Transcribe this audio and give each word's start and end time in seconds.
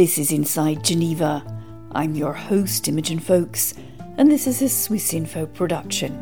This 0.00 0.16
is 0.16 0.32
Inside 0.32 0.82
Geneva. 0.82 1.44
I'm 1.92 2.14
your 2.14 2.32
host, 2.32 2.88
Imogen 2.88 3.18
Foulkes, 3.18 3.74
and 4.16 4.30
this 4.30 4.46
is 4.46 4.62
a 4.62 4.68
Swiss 4.70 5.12
Info 5.12 5.44
production. 5.44 6.14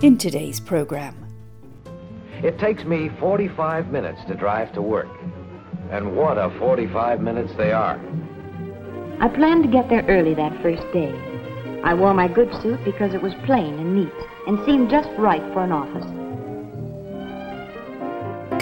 In 0.00 0.16
today's 0.16 0.58
programme, 0.58 1.16
It 2.42 2.58
takes 2.58 2.82
me 2.84 3.10
45 3.20 3.92
minutes 3.92 4.22
to 4.28 4.34
drive 4.34 4.72
to 4.72 4.80
work. 4.80 5.10
And 5.90 6.16
what 6.16 6.38
a 6.38 6.48
45 6.58 7.20
minutes 7.20 7.52
they 7.58 7.72
are. 7.72 8.00
I 9.20 9.28
planned 9.28 9.64
to 9.64 9.70
get 9.70 9.90
there 9.90 10.06
early 10.08 10.32
that 10.32 10.62
first 10.62 10.90
day. 10.94 11.12
I 11.84 11.92
wore 11.92 12.14
my 12.14 12.26
good 12.26 12.50
suit 12.62 12.82
because 12.86 13.12
it 13.12 13.20
was 13.20 13.34
plain 13.44 13.74
and 13.74 13.94
neat 13.94 14.14
and 14.46 14.64
seemed 14.64 14.88
just 14.88 15.10
right 15.18 15.42
for 15.52 15.62
an 15.62 15.72
office. 15.72 16.06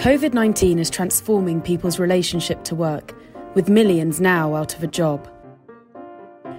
COVID 0.07 0.35
19 0.35 0.79
is 0.79 0.89
transforming 0.89 1.61
people's 1.61 1.99
relationship 1.99 2.63
to 2.63 2.77
work, 2.77 3.13
with 3.55 3.69
millions 3.69 4.21
now 4.21 4.55
out 4.55 4.77
of 4.77 4.85
a 4.85 4.87
job. 4.87 5.29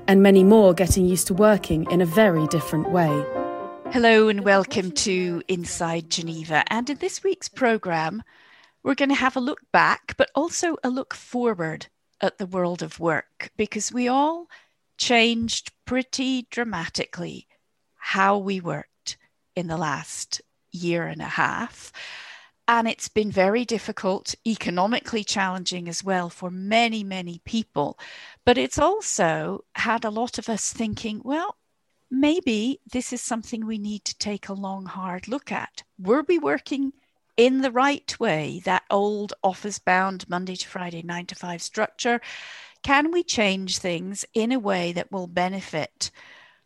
And 0.05 0.21
many 0.21 0.43
more 0.43 0.73
getting 0.73 1.05
used 1.05 1.27
to 1.27 1.33
working 1.33 1.89
in 1.89 2.01
a 2.01 2.05
very 2.05 2.45
different 2.47 2.91
way. 2.91 3.07
Hello 3.93 4.27
and 4.27 4.43
welcome 4.43 4.91
to 4.91 5.41
Inside 5.47 6.09
Geneva. 6.09 6.65
And 6.67 6.89
in 6.89 6.97
this 6.97 7.23
week's 7.23 7.47
programme, 7.47 8.21
we're 8.83 8.95
going 8.95 9.07
to 9.07 9.15
have 9.15 9.37
a 9.37 9.39
look 9.39 9.61
back, 9.71 10.15
but 10.17 10.29
also 10.35 10.75
a 10.83 10.89
look 10.89 11.13
forward 11.13 11.87
at 12.19 12.39
the 12.39 12.47
world 12.47 12.83
of 12.83 12.99
work 12.99 13.49
because 13.55 13.93
we 13.93 14.09
all 14.09 14.47
changed 14.97 15.71
pretty 15.85 16.47
dramatically 16.51 17.47
how 17.95 18.37
we 18.37 18.59
worked 18.59 19.15
in 19.55 19.67
the 19.67 19.77
last 19.77 20.41
year 20.73 21.07
and 21.07 21.21
a 21.21 21.29
half. 21.29 21.93
And 22.67 22.87
it's 22.87 23.07
been 23.07 23.31
very 23.31 23.63
difficult, 23.63 24.35
economically 24.45 25.23
challenging 25.23 25.87
as 25.87 26.03
well 26.03 26.29
for 26.29 26.51
many, 26.51 27.01
many 27.03 27.39
people. 27.45 27.97
But 28.43 28.57
it's 28.57 28.77
also 28.77 29.63
had 29.75 30.03
a 30.03 30.09
lot 30.09 30.37
of 30.37 30.49
us 30.49 30.73
thinking, 30.73 31.21
well, 31.23 31.55
maybe 32.11 32.81
this 32.91 33.13
is 33.13 33.21
something 33.21 33.65
we 33.65 33.77
need 33.77 34.03
to 34.05 34.17
take 34.17 34.49
a 34.49 34.53
long, 34.53 34.85
hard 34.85 35.29
look 35.29 35.51
at. 35.51 35.83
Were 35.97 36.25
we 36.27 36.39
working 36.39 36.91
in 37.37 37.61
the 37.61 37.71
right 37.71 38.19
way, 38.19 38.61
that 38.65 38.83
old 38.89 39.33
office 39.43 39.79
bound 39.79 40.27
Monday 40.27 40.55
to 40.55 40.67
Friday, 40.67 41.03
nine 41.03 41.25
to 41.27 41.35
five 41.35 41.61
structure? 41.61 42.19
Can 42.83 43.11
we 43.11 43.23
change 43.23 43.77
things 43.77 44.25
in 44.33 44.51
a 44.51 44.59
way 44.59 44.91
that 44.91 45.11
will 45.11 45.27
benefit 45.27 46.11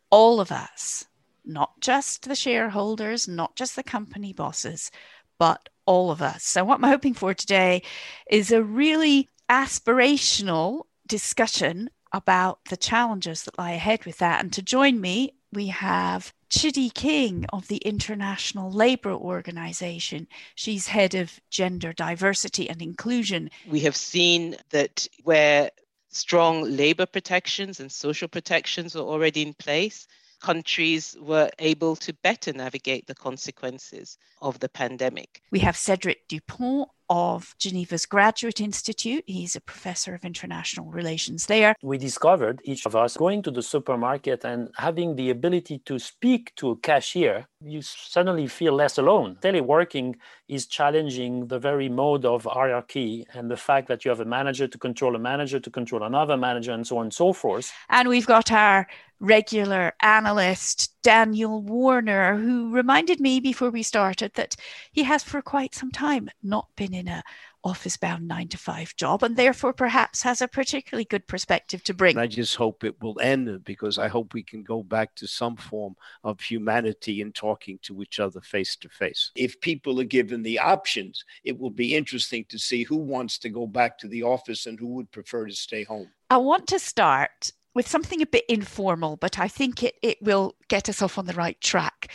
all 0.10 0.40
of 0.40 0.52
us, 0.52 1.06
not 1.46 1.80
just 1.80 2.28
the 2.28 2.36
shareholders, 2.36 3.28
not 3.28 3.56
just 3.56 3.76
the 3.76 3.84
company 3.84 4.34
bosses, 4.34 4.92
but 5.40 5.70
all 5.86 6.12
of 6.12 6.22
us? 6.22 6.44
So, 6.44 6.64
what 6.64 6.76
I'm 6.76 6.90
hoping 6.90 7.14
for 7.14 7.34
today 7.34 7.84
is 8.30 8.52
a 8.52 8.64
really 8.64 9.30
aspirational 9.50 10.84
discussion 11.08 11.90
about 12.14 12.60
the 12.70 12.78
challenges 12.78 13.44
that 13.44 13.58
lie 13.58 13.72
ahead 13.72 14.06
with 14.06 14.18
that. 14.18 14.42
And 14.42 14.52
to 14.54 14.62
join 14.62 15.00
me, 15.00 15.34
we 15.54 15.68
have 15.68 16.34
Chidi 16.50 16.94
King 16.94 17.46
of 17.52 17.68
the 17.68 17.78
International 17.78 18.72
Labour 18.72 19.14
Organization. 19.14 20.28
She's 20.56 20.88
head 20.88 21.16
of 21.16 21.40
gender 21.50 21.94
diversity 21.94 22.70
and 22.70 22.82
inclusion. 22.82 23.50
We 23.68 23.82
have 23.82 23.96
seen 23.96 24.56
that 24.70 25.08
where 25.24 25.72
strong 26.10 26.64
labor 26.76 27.06
protections 27.06 27.80
and 27.80 27.92
social 27.92 28.28
protections 28.28 28.96
are 28.96 29.04
already 29.04 29.42
in 29.42 29.54
place, 29.54 30.08
countries 30.42 31.16
were 31.22 31.50
able 31.60 31.96
to 31.98 32.14
better 32.24 32.52
navigate 32.54 33.08
the 33.08 33.16
consequences 33.16 34.18
of 34.42 34.60
the 34.60 34.70
pandemic. 34.70 35.42
We 35.52 35.60
have 35.60 35.78
Cedric 35.78 36.28
Dupont 36.28 36.90
of 37.10 37.56
Geneva's 37.60 38.06
Graduate 38.06 38.62
Institute. 38.62 39.24
He's 39.28 39.56
a 39.56 39.62
professor 39.62 40.16
of 40.16 40.24
international 40.24 40.92
relations 40.92 41.46
there. 41.46 41.76
We 41.84 41.98
discovered 41.98 42.62
each 42.64 42.86
of 42.86 42.96
us 42.96 43.18
going 43.18 43.44
to 43.44 43.52
the 43.52 43.62
supermarket 43.62 44.46
and 44.46 44.70
having 44.78 45.16
the 45.18 45.30
ability 45.30 45.80
to 45.86 46.00
speak 46.00 46.54
to 46.56 46.72
a 46.72 46.78
cashier, 46.78 47.48
you 47.64 47.82
suddenly 47.82 48.48
feel 48.48 48.74
less 48.74 48.98
alone. 48.98 49.38
Teleworking 49.42 50.16
is 50.48 50.66
challenging 50.66 51.48
the 51.48 51.60
very 51.60 51.90
mode 51.90 52.26
of 52.26 52.46
hierarchy 52.46 53.26
and 53.34 53.50
the 53.50 53.58
fact 53.58 53.88
that 53.88 54.04
you 54.04 54.10
have 54.10 54.20
a 54.20 54.26
manager 54.26 54.68
to 54.68 54.78
control 54.78 55.16
a 55.16 55.20
manager 55.20 55.60
to 55.60 55.70
control 55.70 56.04
another 56.04 56.38
manager 56.38 56.72
and 56.72 56.86
so 56.86 56.98
on 56.98 57.06
and 57.06 57.14
so 57.14 57.34
forth. 57.34 57.72
And 57.90 58.10
we've 58.10 58.26
got 58.26 58.52
our 58.52 58.88
regular 59.20 59.94
analyst, 60.02 60.92
Daniel 61.04 61.62
Warner, 61.62 62.36
who 62.36 62.72
reminded 62.72 63.20
me 63.20 63.40
before 63.40 63.70
we 63.70 63.84
started 63.84 64.34
that 64.34 64.56
he 64.92 65.04
has 65.04 65.24
for 65.24 65.42
quite 65.42 65.76
some 65.76 65.92
time 65.92 66.30
not 66.42 66.68
been 66.76 66.94
in 66.94 67.08
a 67.08 67.24
office 67.64 67.98
bound 67.98 68.28
nine 68.28 68.48
to 68.50 68.58
five 68.58 68.96
job 68.96 69.24
and 69.24 69.36
therefore 69.36 69.74
perhaps 69.74 70.24
has 70.24 70.42
a 70.42 70.48
particularly 70.48 71.06
good 71.06 71.28
perspective 71.28 71.84
to 71.84 71.94
bring. 71.94 72.18
I 72.18 72.28
just 72.28 72.56
hope 72.56 72.84
it 72.84 73.02
will 73.02 73.20
end 73.20 73.64
because 73.64 73.98
I 73.98 74.08
hope 74.08 74.34
we 74.34 74.44
can 74.44 74.64
go 74.64 74.84
back 74.84 75.16
to 75.16 75.28
some 75.28 75.56
form 75.56 75.96
of 76.24 76.40
humanity 76.40 77.22
and 77.22 77.34
talking 77.34 77.80
to 77.84 78.02
each 78.02 78.20
other 78.20 78.42
face 78.42 78.76
to 78.78 78.90
face. 78.90 79.32
If 79.36 79.60
people 79.62 80.00
are 80.00 80.06
given 80.06 80.44
the 80.44 80.60
options, 80.60 81.24
it 81.44 81.58
will 81.58 81.70
be 81.70 81.96
interesting 81.96 82.46
to 82.50 82.58
see 82.58 82.84
who 82.84 82.98
wants 82.98 83.38
to 83.40 83.50
go 83.50 83.68
back 83.68 83.98
to 84.00 84.08
the 84.08 84.24
office 84.24 84.66
and 84.66 84.80
who 84.80 84.88
would 84.88 85.12
prefer 85.12 85.48
to 85.48 85.56
stay 85.56 85.84
home. 85.84 86.10
I 86.30 86.38
want 86.38 86.68
to 86.68 86.80
start 86.80 87.52
with 87.74 87.88
something 87.88 88.22
a 88.22 88.26
bit 88.26 88.46
informal, 88.50 89.18
but 89.18 89.40
I 89.40 89.48
think 89.48 89.84
it, 89.84 89.96
it 90.02 90.22
will 90.22 90.56
get 90.68 90.90
us 90.90 91.02
off 91.02 91.18
on 91.18 91.26
the 91.26 91.34
right 91.34 91.60
track, 91.62 92.12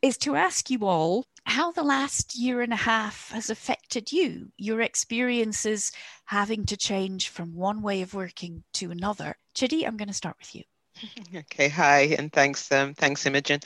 is 0.00 0.16
to 0.18 0.36
ask 0.36 0.70
you 0.70 0.86
all 0.86 1.26
how 1.44 1.72
the 1.72 1.82
last 1.82 2.36
year 2.36 2.60
and 2.60 2.72
a 2.72 2.76
half 2.76 3.30
has 3.30 3.50
affected 3.50 4.12
you, 4.12 4.52
your 4.56 4.80
experiences 4.80 5.92
having 6.24 6.64
to 6.66 6.76
change 6.76 7.28
from 7.28 7.54
one 7.54 7.82
way 7.82 8.02
of 8.02 8.14
working 8.14 8.62
to 8.74 8.90
another. 8.90 9.36
Chidi, 9.54 9.86
I'm 9.86 9.96
going 9.96 10.08
to 10.08 10.14
start 10.14 10.36
with 10.38 10.54
you. 10.54 10.62
Okay, 11.34 11.68
hi, 11.68 12.14
and 12.18 12.32
thanks, 12.32 12.70
um, 12.70 12.94
thanks, 12.94 13.24
Imogen. 13.26 13.60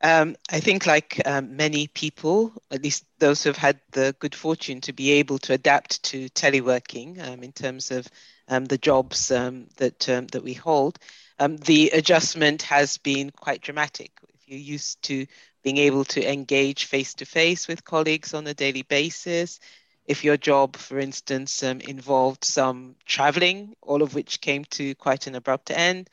Um, 0.00 0.36
I 0.50 0.60
think, 0.60 0.86
like 0.86 1.20
um, 1.26 1.56
many 1.56 1.88
people, 1.88 2.52
at 2.70 2.82
least 2.82 3.04
those 3.18 3.42
who 3.42 3.48
have 3.48 3.56
had 3.56 3.80
the 3.90 4.14
good 4.20 4.34
fortune 4.34 4.80
to 4.82 4.92
be 4.92 5.10
able 5.12 5.38
to 5.38 5.54
adapt 5.54 6.02
to 6.04 6.28
teleworking 6.30 7.20
um, 7.26 7.42
in 7.42 7.50
terms 7.50 7.90
of 7.90 8.06
um, 8.46 8.64
the 8.64 8.78
jobs 8.78 9.32
um, 9.32 9.66
that 9.76 9.98
that 9.98 10.42
we 10.44 10.54
hold, 10.54 11.00
the 11.38 11.90
adjustment 11.90 12.62
has 12.62 12.98
been 12.98 13.30
quite 13.30 13.60
dramatic. 13.60 14.12
If 14.34 14.48
you're 14.48 14.58
used 14.58 15.02
to 15.04 15.26
being 15.62 15.78
able 15.78 16.04
to 16.04 16.32
engage 16.32 16.86
face 16.86 17.14
to 17.14 17.24
face 17.24 17.68
with 17.68 17.84
colleagues 17.84 18.34
on 18.34 18.46
a 18.46 18.54
daily 18.54 18.82
basis, 18.82 19.60
if 20.06 20.24
your 20.24 20.36
job, 20.36 20.76
for 20.76 20.98
instance, 20.98 21.62
involved 21.62 22.44
some 22.44 22.96
traveling, 23.04 23.74
all 23.82 24.02
of 24.02 24.14
which 24.14 24.40
came 24.40 24.64
to 24.66 24.94
quite 24.94 25.26
an 25.26 25.34
abrupt 25.34 25.70
end 25.70 26.08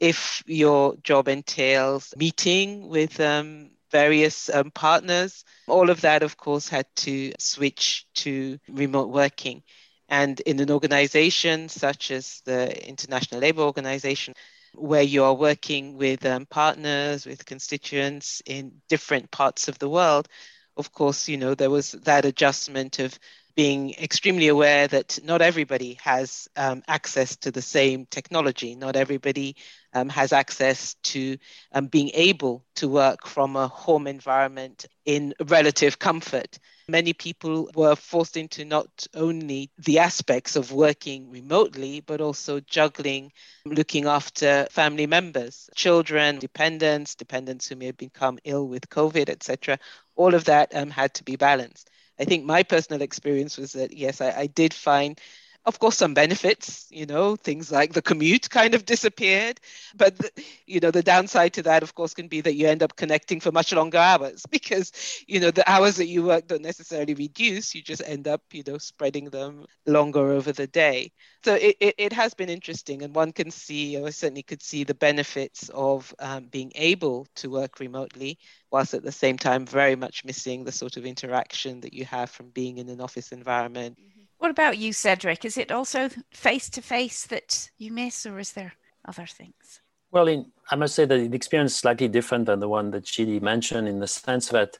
if 0.00 0.42
your 0.46 0.96
job 1.02 1.28
entails 1.28 2.14
meeting 2.16 2.88
with 2.88 3.18
um, 3.20 3.70
various 3.90 4.50
um, 4.50 4.70
partners, 4.70 5.44
all 5.66 5.90
of 5.90 6.02
that, 6.02 6.22
of 6.22 6.36
course, 6.36 6.68
had 6.68 6.86
to 6.96 7.32
switch 7.38 8.06
to 8.14 8.58
remote 8.68 9.08
working. 9.08 9.62
And 10.08 10.38
in 10.40 10.60
an 10.60 10.70
organization 10.70 11.68
such 11.68 12.10
as 12.10 12.42
the 12.44 12.88
International 12.88 13.40
Labour 13.40 13.62
Organization, 13.62 14.34
where 14.76 15.02
you 15.02 15.24
are 15.24 15.34
working 15.34 15.96
with 15.96 16.24
um, 16.26 16.46
partners, 16.46 17.26
with 17.26 17.46
constituents 17.46 18.42
in 18.46 18.80
different 18.88 19.30
parts 19.30 19.68
of 19.68 19.78
the 19.78 19.88
world, 19.88 20.28
of 20.76 20.92
course, 20.92 21.28
you 21.28 21.36
know, 21.38 21.54
there 21.54 21.70
was 21.70 21.92
that 21.92 22.24
adjustment 22.24 22.98
of 22.98 23.18
being 23.54 23.94
extremely 23.94 24.48
aware 24.48 24.86
that 24.86 25.18
not 25.24 25.40
everybody 25.40 25.98
has 26.02 26.48
um, 26.56 26.82
access 26.86 27.36
to 27.36 27.50
the 27.50 27.62
same 27.62 28.04
technology. 28.06 28.74
Not 28.74 28.96
everybody 28.96 29.56
um, 29.96 30.10
has 30.10 30.32
access 30.32 30.94
to 31.02 31.38
um, 31.72 31.86
being 31.86 32.10
able 32.12 32.62
to 32.74 32.86
work 32.86 33.26
from 33.26 33.56
a 33.56 33.66
home 33.68 34.06
environment 34.06 34.84
in 35.06 35.32
relative 35.48 35.98
comfort. 35.98 36.58
Many 36.88 37.14
people 37.14 37.70
were 37.74 37.96
forced 37.96 38.36
into 38.36 38.64
not 38.66 39.06
only 39.14 39.70
the 39.78 39.98
aspects 39.98 40.54
of 40.54 40.70
working 40.70 41.30
remotely, 41.30 42.00
but 42.00 42.20
also 42.20 42.60
juggling, 42.60 43.32
looking 43.64 44.04
after 44.06 44.66
family 44.70 45.06
members, 45.06 45.70
children, 45.74 46.38
dependents, 46.38 47.14
dependents 47.14 47.66
who 47.66 47.76
may 47.76 47.86
have 47.86 47.96
become 47.96 48.38
ill 48.44 48.68
with 48.68 48.88
COVID, 48.90 49.30
etc. 49.30 49.78
All 50.14 50.34
of 50.34 50.44
that 50.44 50.74
um, 50.74 50.90
had 50.90 51.14
to 51.14 51.24
be 51.24 51.36
balanced. 51.36 51.88
I 52.20 52.24
think 52.24 52.44
my 52.44 52.62
personal 52.62 53.02
experience 53.02 53.56
was 53.56 53.72
that, 53.72 53.96
yes, 53.96 54.20
I, 54.20 54.30
I 54.42 54.46
did 54.46 54.72
find 54.74 55.18
of 55.66 55.78
course 55.80 55.96
some 55.98 56.14
benefits 56.14 56.86
you 56.90 57.06
know 57.06 57.36
things 57.36 57.70
like 57.72 57.92
the 57.92 58.02
commute 58.02 58.48
kind 58.50 58.74
of 58.74 58.86
disappeared. 58.86 59.60
But 59.96 60.16
the, 60.18 60.30
you 60.66 60.80
know 60.80 60.90
the 60.90 61.02
downside 61.02 61.54
to 61.54 61.62
that 61.64 61.82
of 61.82 61.94
course 61.94 62.14
can 62.14 62.28
be 62.28 62.40
that 62.42 62.54
you 62.54 62.68
end 62.68 62.82
up 62.82 62.96
connecting 62.96 63.40
for 63.40 63.52
much 63.52 63.72
longer 63.72 63.98
hours 63.98 64.44
because 64.50 64.92
you 65.26 65.40
know 65.40 65.50
the 65.50 65.68
hours 65.70 65.96
that 65.96 66.06
you 66.08 66.24
work 66.24 66.46
don't 66.48 66.62
necessarily 66.62 67.14
reduce. 67.14 67.74
You 67.74 67.82
just 67.82 68.02
end 68.06 68.28
up 68.28 68.42
you 68.52 68.62
know 68.66 68.78
spreading 68.78 69.30
them 69.30 69.66
longer 69.86 70.32
over 70.32 70.52
the 70.52 70.66
day. 70.66 71.12
So 71.44 71.54
it, 71.54 71.76
it, 71.80 71.94
it 71.98 72.12
has 72.12 72.34
been 72.34 72.50
interesting 72.50 73.02
and 73.02 73.14
one 73.14 73.32
can 73.32 73.50
see 73.50 73.96
or 73.98 74.10
certainly 74.12 74.42
could 74.42 74.62
see 74.62 74.84
the 74.84 74.94
benefits 74.94 75.68
of 75.70 76.14
um, 76.18 76.46
being 76.46 76.72
able 76.76 77.26
to 77.36 77.50
work 77.50 77.80
remotely 77.80 78.38
whilst 78.70 78.94
at 78.94 79.02
the 79.02 79.12
same 79.12 79.38
time 79.38 79.66
very 79.66 79.96
much 79.96 80.24
missing 80.24 80.64
the 80.64 80.72
sort 80.72 80.96
of 80.96 81.06
interaction 81.06 81.80
that 81.80 81.94
you 81.94 82.04
have 82.04 82.30
from 82.30 82.50
being 82.50 82.78
in 82.78 82.88
an 82.88 83.00
office 83.00 83.32
environment 83.32 83.98
mm-hmm 83.98 84.25
What 84.46 84.52
about 84.52 84.78
you, 84.78 84.92
Cedric? 84.92 85.44
Is 85.44 85.58
it 85.58 85.72
also 85.72 86.08
face 86.30 86.70
to 86.70 86.80
face 86.80 87.26
that 87.26 87.68
you 87.78 87.90
miss, 87.90 88.24
or 88.24 88.38
is 88.38 88.52
there 88.52 88.74
other 89.04 89.26
things? 89.26 89.80
Well, 90.12 90.28
in, 90.28 90.52
I 90.70 90.76
must 90.76 90.94
say 90.94 91.04
that 91.04 91.18
the 91.18 91.36
experience 91.36 91.72
is 91.72 91.78
slightly 91.78 92.06
different 92.06 92.46
than 92.46 92.60
the 92.60 92.68
one 92.68 92.92
that 92.92 93.02
Chidi 93.02 93.42
mentioned 93.42 93.88
in 93.88 93.98
the 93.98 94.06
sense 94.06 94.50
that 94.50 94.78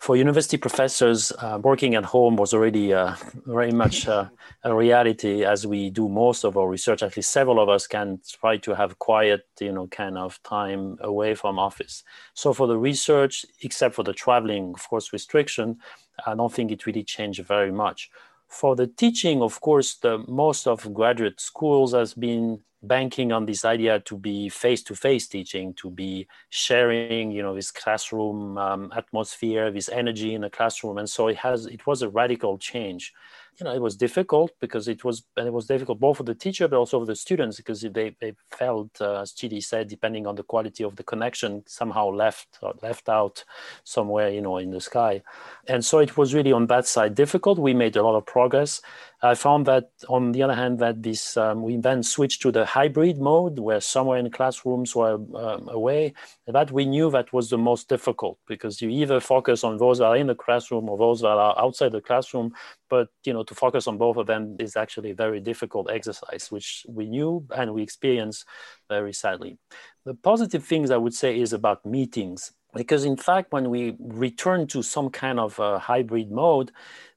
for 0.00 0.16
university 0.16 0.56
professors, 0.56 1.30
uh, 1.38 1.60
working 1.62 1.94
at 1.94 2.04
home 2.04 2.34
was 2.34 2.52
already 2.52 2.92
uh, 2.92 3.14
very 3.46 3.70
much 3.70 4.08
uh, 4.08 4.24
a 4.64 4.74
reality 4.74 5.44
as 5.44 5.68
we 5.68 5.88
do 5.88 6.08
most 6.08 6.42
of 6.42 6.56
our 6.56 6.68
research. 6.68 7.04
At 7.04 7.16
least 7.16 7.30
several 7.30 7.60
of 7.60 7.68
us 7.68 7.86
can 7.86 8.18
try 8.40 8.56
to 8.56 8.74
have 8.74 8.98
quiet, 8.98 9.46
you 9.60 9.70
know, 9.70 9.86
kind 9.86 10.18
of 10.18 10.42
time 10.42 10.98
away 11.00 11.36
from 11.36 11.60
office. 11.60 12.02
So 12.34 12.52
for 12.52 12.66
the 12.66 12.76
research, 12.76 13.46
except 13.62 13.94
for 13.94 14.02
the 14.02 14.12
traveling, 14.12 14.72
of 14.74 14.88
course, 14.88 15.12
restriction, 15.12 15.78
I 16.26 16.34
don't 16.34 16.52
think 16.52 16.72
it 16.72 16.86
really 16.86 17.04
changed 17.04 17.44
very 17.44 17.70
much. 17.70 18.10
For 18.48 18.76
the 18.76 18.86
teaching, 18.86 19.42
of 19.42 19.60
course, 19.60 19.96
the 19.96 20.18
most 20.28 20.66
of 20.66 20.92
graduate 20.94 21.40
schools 21.40 21.92
has 21.92 22.14
been 22.14 22.60
banking 22.82 23.32
on 23.32 23.46
this 23.46 23.64
idea 23.64 24.00
to 24.00 24.16
be 24.16 24.48
face-to-face 24.48 25.26
teaching, 25.28 25.74
to 25.74 25.90
be 25.90 26.28
sharing, 26.50 27.32
you 27.32 27.42
know, 27.42 27.54
this 27.54 27.70
classroom 27.70 28.56
um, 28.58 28.92
atmosphere, 28.96 29.70
this 29.70 29.88
energy 29.88 30.34
in 30.34 30.42
the 30.42 30.50
classroom, 30.50 30.98
and 30.98 31.10
so 31.10 31.28
it 31.28 31.36
has 31.36 31.66
it 31.66 31.86
was 31.86 32.02
a 32.02 32.08
radical 32.08 32.56
change 32.58 33.12
you 33.58 33.64
know, 33.64 33.74
it 33.74 33.80
was 33.80 33.96
difficult 33.96 34.52
because 34.60 34.88
it 34.88 35.04
was, 35.04 35.24
and 35.36 35.46
it 35.46 35.52
was 35.52 35.66
difficult 35.66 35.98
both 35.98 36.18
for 36.18 36.22
the 36.24 36.34
teacher, 36.34 36.68
but 36.68 36.76
also 36.76 37.00
for 37.00 37.06
the 37.06 37.16
students 37.16 37.56
because 37.56 37.80
they, 37.80 38.14
they 38.20 38.34
felt, 38.50 38.90
uh, 39.00 39.20
as 39.20 39.32
Chidi 39.32 39.62
said, 39.62 39.88
depending 39.88 40.26
on 40.26 40.34
the 40.34 40.42
quality 40.42 40.84
of 40.84 40.96
the 40.96 41.02
connection, 41.02 41.62
somehow 41.66 42.08
left 42.08 42.58
left 42.82 43.08
out 43.08 43.44
somewhere, 43.84 44.28
you 44.28 44.42
know, 44.42 44.58
in 44.58 44.70
the 44.70 44.80
sky. 44.80 45.22
And 45.68 45.84
so 45.84 45.98
it 45.98 46.16
was 46.16 46.34
really 46.34 46.52
on 46.52 46.66
that 46.66 46.86
side 46.86 47.14
difficult. 47.14 47.58
We 47.58 47.74
made 47.74 47.96
a 47.96 48.02
lot 48.02 48.16
of 48.16 48.26
progress. 48.26 48.80
I 49.26 49.34
found 49.34 49.66
that 49.66 49.90
on 50.08 50.32
the 50.32 50.42
other 50.42 50.54
hand, 50.54 50.78
that 50.78 51.02
this, 51.02 51.36
um, 51.36 51.62
we 51.62 51.76
then 51.76 52.02
switched 52.02 52.42
to 52.42 52.52
the 52.52 52.64
hybrid 52.64 53.18
mode 53.18 53.58
where 53.58 53.80
somewhere 53.80 54.18
in 54.18 54.30
classrooms 54.30 54.94
were 54.94 55.14
um, 55.14 55.68
away. 55.68 56.14
That 56.46 56.70
we 56.70 56.86
knew 56.86 57.10
that 57.10 57.32
was 57.32 57.50
the 57.50 57.58
most 57.58 57.88
difficult 57.88 58.38
because 58.46 58.80
you 58.80 58.88
either 58.88 59.20
focus 59.20 59.64
on 59.64 59.78
those 59.78 59.98
that 59.98 60.06
are 60.06 60.16
in 60.16 60.28
the 60.28 60.34
classroom 60.34 60.88
or 60.88 60.96
those 60.96 61.20
that 61.20 61.28
are 61.28 61.58
outside 61.58 61.92
the 61.92 62.00
classroom, 62.00 62.52
but 62.88 63.08
you 63.24 63.32
know 63.32 63.42
to 63.42 63.54
focus 63.54 63.86
on 63.86 63.98
both 63.98 64.16
of 64.16 64.26
them 64.26 64.56
is 64.58 64.76
actually 64.76 65.10
a 65.10 65.14
very 65.14 65.40
difficult 65.40 65.90
exercise 65.90 66.50
which 66.50 66.86
we 66.88 67.06
knew 67.08 67.46
and 67.56 67.72
we 67.72 67.82
experienced 67.82 68.44
very 68.88 69.12
sadly 69.12 69.58
the 70.04 70.14
positive 70.14 70.64
things 70.64 70.90
i 70.90 70.96
would 70.96 71.14
say 71.14 71.38
is 71.38 71.52
about 71.52 71.84
meetings 71.84 72.52
because 72.74 73.04
in 73.04 73.16
fact 73.16 73.52
when 73.52 73.70
we 73.70 73.96
return 73.98 74.66
to 74.66 74.82
some 74.82 75.10
kind 75.10 75.40
of 75.40 75.58
a 75.58 75.78
hybrid 75.78 76.30
mode 76.30 76.70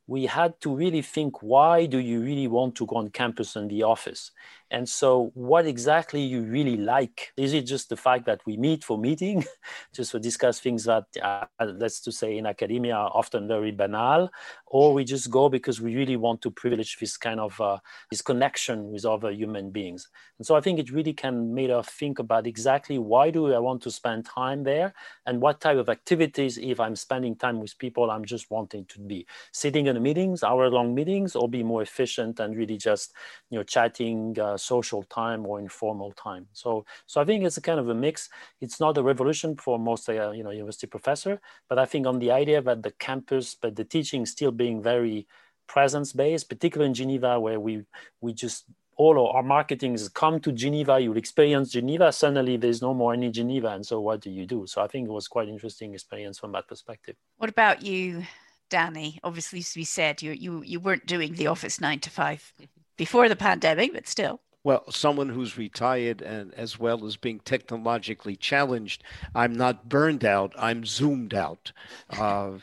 we 0.10 0.26
had 0.26 0.60
to 0.60 0.76
really 0.76 1.04
think 1.04 1.44
why 1.44 1.86
do 1.86 2.00
you 2.00 2.20
really 2.20 2.48
want 2.48 2.74
to 2.76 2.86
go 2.88 2.96
on 2.96 3.10
campus 3.12 3.56
and 3.56 3.70
the 3.70 3.84
office 3.84 4.32
and 4.72 4.88
so, 4.88 5.32
what 5.34 5.66
exactly 5.66 6.22
you 6.22 6.44
really 6.44 6.78
like? 6.78 7.34
Is 7.36 7.54
it 7.54 7.64
just 7.64 7.90
the 7.90 7.98
fact 7.98 8.26
that 8.26 8.42
we 8.46 8.56
meet 8.56 8.84
for 8.84 9.00
meeting, 9.00 9.44
just 9.94 10.12
to 10.12 10.20
discuss 10.20 10.60
things 10.60 10.84
that, 10.84 11.06
uh, 11.24 11.46
let's 11.60 12.00
to 12.02 12.12
say, 12.12 12.38
in 12.38 12.46
academia 12.46 12.94
are 12.94 13.12
often 13.16 13.48
very 13.48 13.72
banal, 13.72 14.30
or 14.68 14.94
we 14.94 15.04
just 15.04 15.32
go 15.32 15.50
because 15.50 15.82
we 15.82 15.96
really 15.96 16.18
want 16.18 16.44
to 16.44 16.52
privilege 16.52 16.98
this 17.00 17.18
kind 17.18 17.40
of 17.40 17.60
uh, 17.60 17.80
this 18.12 18.22
connection 18.22 18.92
with 18.92 19.06
other 19.06 19.32
human 19.32 19.72
beings? 19.72 20.08
And 20.38 20.46
so, 20.46 20.56
I 20.56 20.62
think 20.62 20.78
it 20.78 20.92
really 20.92 21.14
can 21.14 21.52
make 21.52 21.72
us 21.72 21.90
think 21.90 22.20
about 22.20 22.46
exactly 22.46 23.00
why 23.00 23.32
do 23.32 23.52
I 23.52 23.60
want 23.60 23.82
to 23.84 23.92
spend 23.92 24.26
time 24.26 24.64
there, 24.64 24.94
and 25.26 25.42
what 25.42 25.62
type 25.62 25.78
of 25.78 25.90
activities, 25.90 26.60
if 26.60 26.80
I'm 26.80 26.96
spending 26.96 27.36
time 27.36 27.60
with 27.60 27.76
people, 27.80 28.12
I'm 28.12 28.26
just 28.26 28.52
wanting 28.52 28.86
to 28.86 29.00
be 29.00 29.26
sitting 29.52 29.88
in 29.88 29.96
the 29.96 30.02
meetings, 30.02 30.44
hour-long 30.44 30.94
meetings, 30.94 31.36
or 31.36 31.50
be 31.50 31.64
more 31.64 31.82
efficient 31.82 32.40
and 32.40 32.56
really 32.56 32.78
just 32.78 33.14
you 33.50 33.58
know 33.58 33.64
chatting. 33.64 34.38
Uh, 34.40 34.58
social 34.60 35.04
time 35.04 35.46
or 35.46 35.60
informal 35.60 36.12
time. 36.12 36.48
So, 36.54 36.86
so 37.08 37.22
I 37.22 37.26
think 37.26 37.44
it's 37.44 37.58
a 37.58 37.62
kind 37.62 37.80
of 37.80 37.90
a 37.90 37.96
mix. 37.96 38.30
It's 38.62 38.80
not 38.80 38.98
a 38.98 39.04
revolution 39.04 39.56
for 39.56 39.80
most, 39.80 40.10
uh, 40.10 40.32
you 40.32 40.44
know, 40.44 40.52
university 40.52 40.88
professor, 40.88 41.42
but 41.68 41.80
I 41.80 41.86
think 41.86 42.06
on 42.06 42.20
the 42.20 42.32
idea 42.32 42.62
that 42.62 42.84
the 42.84 42.92
campus, 42.92 43.56
but 43.56 43.76
the 43.76 43.86
teaching 43.86 44.26
still 44.26 44.52
being 44.52 44.82
very 44.82 45.28
presence 45.68 46.12
based, 46.12 46.50
particularly 46.50 46.90
in 46.90 46.94
Geneva, 46.94 47.40
where 47.40 47.60
we 47.60 47.86
we 48.22 48.34
just 48.34 48.66
all 49.00 49.28
our 49.28 49.44
marketing 49.44 49.94
is 49.94 50.10
come 50.10 50.42
to 50.42 50.52
Geneva, 50.52 51.00
you'll 51.00 51.16
experience 51.16 51.72
Geneva. 51.72 52.12
Suddenly, 52.12 52.58
there's 52.58 52.82
no 52.82 52.94
more 52.94 53.14
any 53.14 53.32
Geneva, 53.32 53.70
and 53.70 53.86
so 53.86 54.02
what 54.02 54.20
do 54.20 54.30
you 54.30 54.46
do? 54.46 54.68
So 54.68 54.82
I 54.82 54.88
think 54.88 55.08
it 55.08 55.12
was 55.12 55.30
quite 55.30 55.48
interesting 55.48 55.94
experience 55.94 56.38
from 56.38 56.52
that 56.52 56.68
perspective. 56.68 57.16
What 57.38 57.50
about 57.50 57.82
you, 57.82 58.26
Danny? 58.70 59.18
Obviously, 59.24 59.60
as 59.60 59.74
we 59.78 59.86
said, 59.86 60.22
you 60.22 60.32
you 60.34 60.64
you 60.64 60.80
weren't 60.82 61.06
doing 61.06 61.36
the 61.36 61.48
office 61.48 61.80
nine 61.80 62.02
to 62.02 62.10
five 62.10 62.52
before 62.98 63.30
the 63.30 63.38
pandemic, 63.38 63.94
but 63.94 64.08
still. 64.08 64.42
Well, 64.64 64.90
someone 64.92 65.30
who's 65.30 65.58
retired 65.58 66.22
and 66.22 66.54
as 66.54 66.78
well 66.78 67.06
as 67.06 67.16
being 67.16 67.40
technologically 67.40 68.36
challenged, 68.36 69.04
I'm 69.34 69.54
not 69.54 69.88
burned 69.90 70.26
out, 70.26 70.54
I'm 70.58 70.86
zoomed 70.86 71.34
out. 71.34 71.72
Uh, 72.10 72.58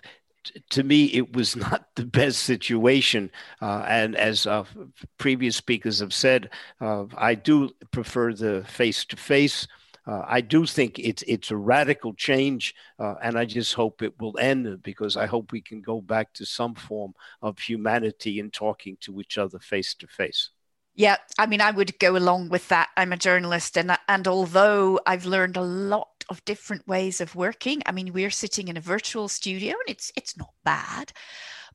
to 0.71 0.83
me, 0.83 1.07
it 1.07 1.33
was 1.35 1.57
not 1.57 1.89
the 1.97 2.05
best 2.05 2.41
situation. 2.41 3.31
Uh, 3.63 3.85
and 3.89 4.15
as 4.17 4.47
uh, 4.47 4.65
previous 5.19 5.57
speakers 5.57 6.01
have 6.01 6.15
said, 6.15 6.51
uh, 6.81 7.07
I 7.17 7.35
do 7.35 7.71
prefer 7.93 8.33
the 8.35 8.65
face 8.69 9.05
to 9.07 9.17
face. 9.17 9.67
I 10.09 10.41
do 10.41 10.67
think 10.67 11.01
it's 11.01 11.25
it's 11.27 11.51
a 11.51 11.57
radical 11.57 12.15
change, 12.15 12.77
uh, 13.01 13.17
and 13.21 13.37
I 13.37 13.45
just 13.45 13.75
hope 13.75 14.03
it 14.03 14.15
will 14.21 14.39
end 14.39 14.81
because 14.85 15.17
I 15.17 15.27
hope 15.27 15.51
we 15.51 15.61
can 15.61 15.81
go 15.83 16.01
back 16.01 16.33
to 16.35 16.47
some 16.47 16.77
form 16.77 17.15
of 17.43 17.59
humanity 17.59 18.39
in 18.39 18.53
talking 18.53 18.97
to 19.01 19.21
each 19.21 19.37
other 19.37 19.59
face 19.59 19.97
to 19.97 20.07
face. 20.07 20.51
Yeah, 20.97 21.19
I 21.39 21.47
mean, 21.47 21.61
I 21.61 21.73
would 21.73 21.99
go 21.99 22.17
along 22.17 22.49
with 22.49 22.69
that. 22.69 22.89
I'm 22.97 23.13
a 23.13 23.19
journalist, 23.19 23.77
and 23.77 23.97
and 24.09 24.27
although 24.27 24.99
I've 25.07 25.27
learned 25.27 25.57
a 25.59 25.63
lot 25.63 26.25
of 26.31 26.45
different 26.47 26.89
ways 26.89 27.21
of 27.21 27.35
working, 27.37 27.83
I 27.85 27.93
mean, 27.93 28.13
we're 28.15 28.31
sitting 28.31 28.69
in 28.69 28.79
a 28.79 28.81
virtual 28.81 29.29
studio, 29.29 29.73
and 29.73 29.89
it's 29.89 30.11
it's 30.17 30.39
not 30.39 30.55
bad, 30.65 31.13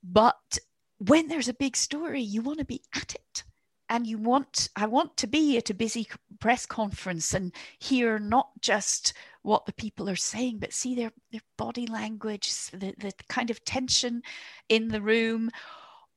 but 0.03 0.57
when 0.97 1.27
there's 1.27 1.49
a 1.49 1.53
big 1.53 1.77
story, 1.77 2.21
you 2.21 2.41
want 2.41 2.59
to 2.59 2.65
be 2.65 2.81
at 2.95 3.13
it, 3.15 3.43
and 3.89 4.07
you 4.07 4.17
want 4.17 4.69
I 4.75 4.87
want 4.87 5.17
to 5.17 5.27
be 5.27 5.55
at 5.57 5.69
a 5.69 5.75
busy 5.75 6.07
press 6.39 6.65
conference 6.65 7.33
and 7.35 7.53
hear 7.79 8.17
not 8.19 8.49
just 8.61 9.13
what 9.43 9.67
the 9.67 9.73
people 9.73 10.09
are 10.09 10.15
saying, 10.15 10.59
but 10.59 10.73
see 10.73 10.95
their 10.95 11.11
their 11.31 11.41
body 11.57 11.85
language, 11.87 12.51
the 12.71 12.95
the 12.97 13.13
kind 13.29 13.51
of 13.51 13.63
tension 13.65 14.23
in 14.69 14.87
the 14.89 15.01
room, 15.01 15.51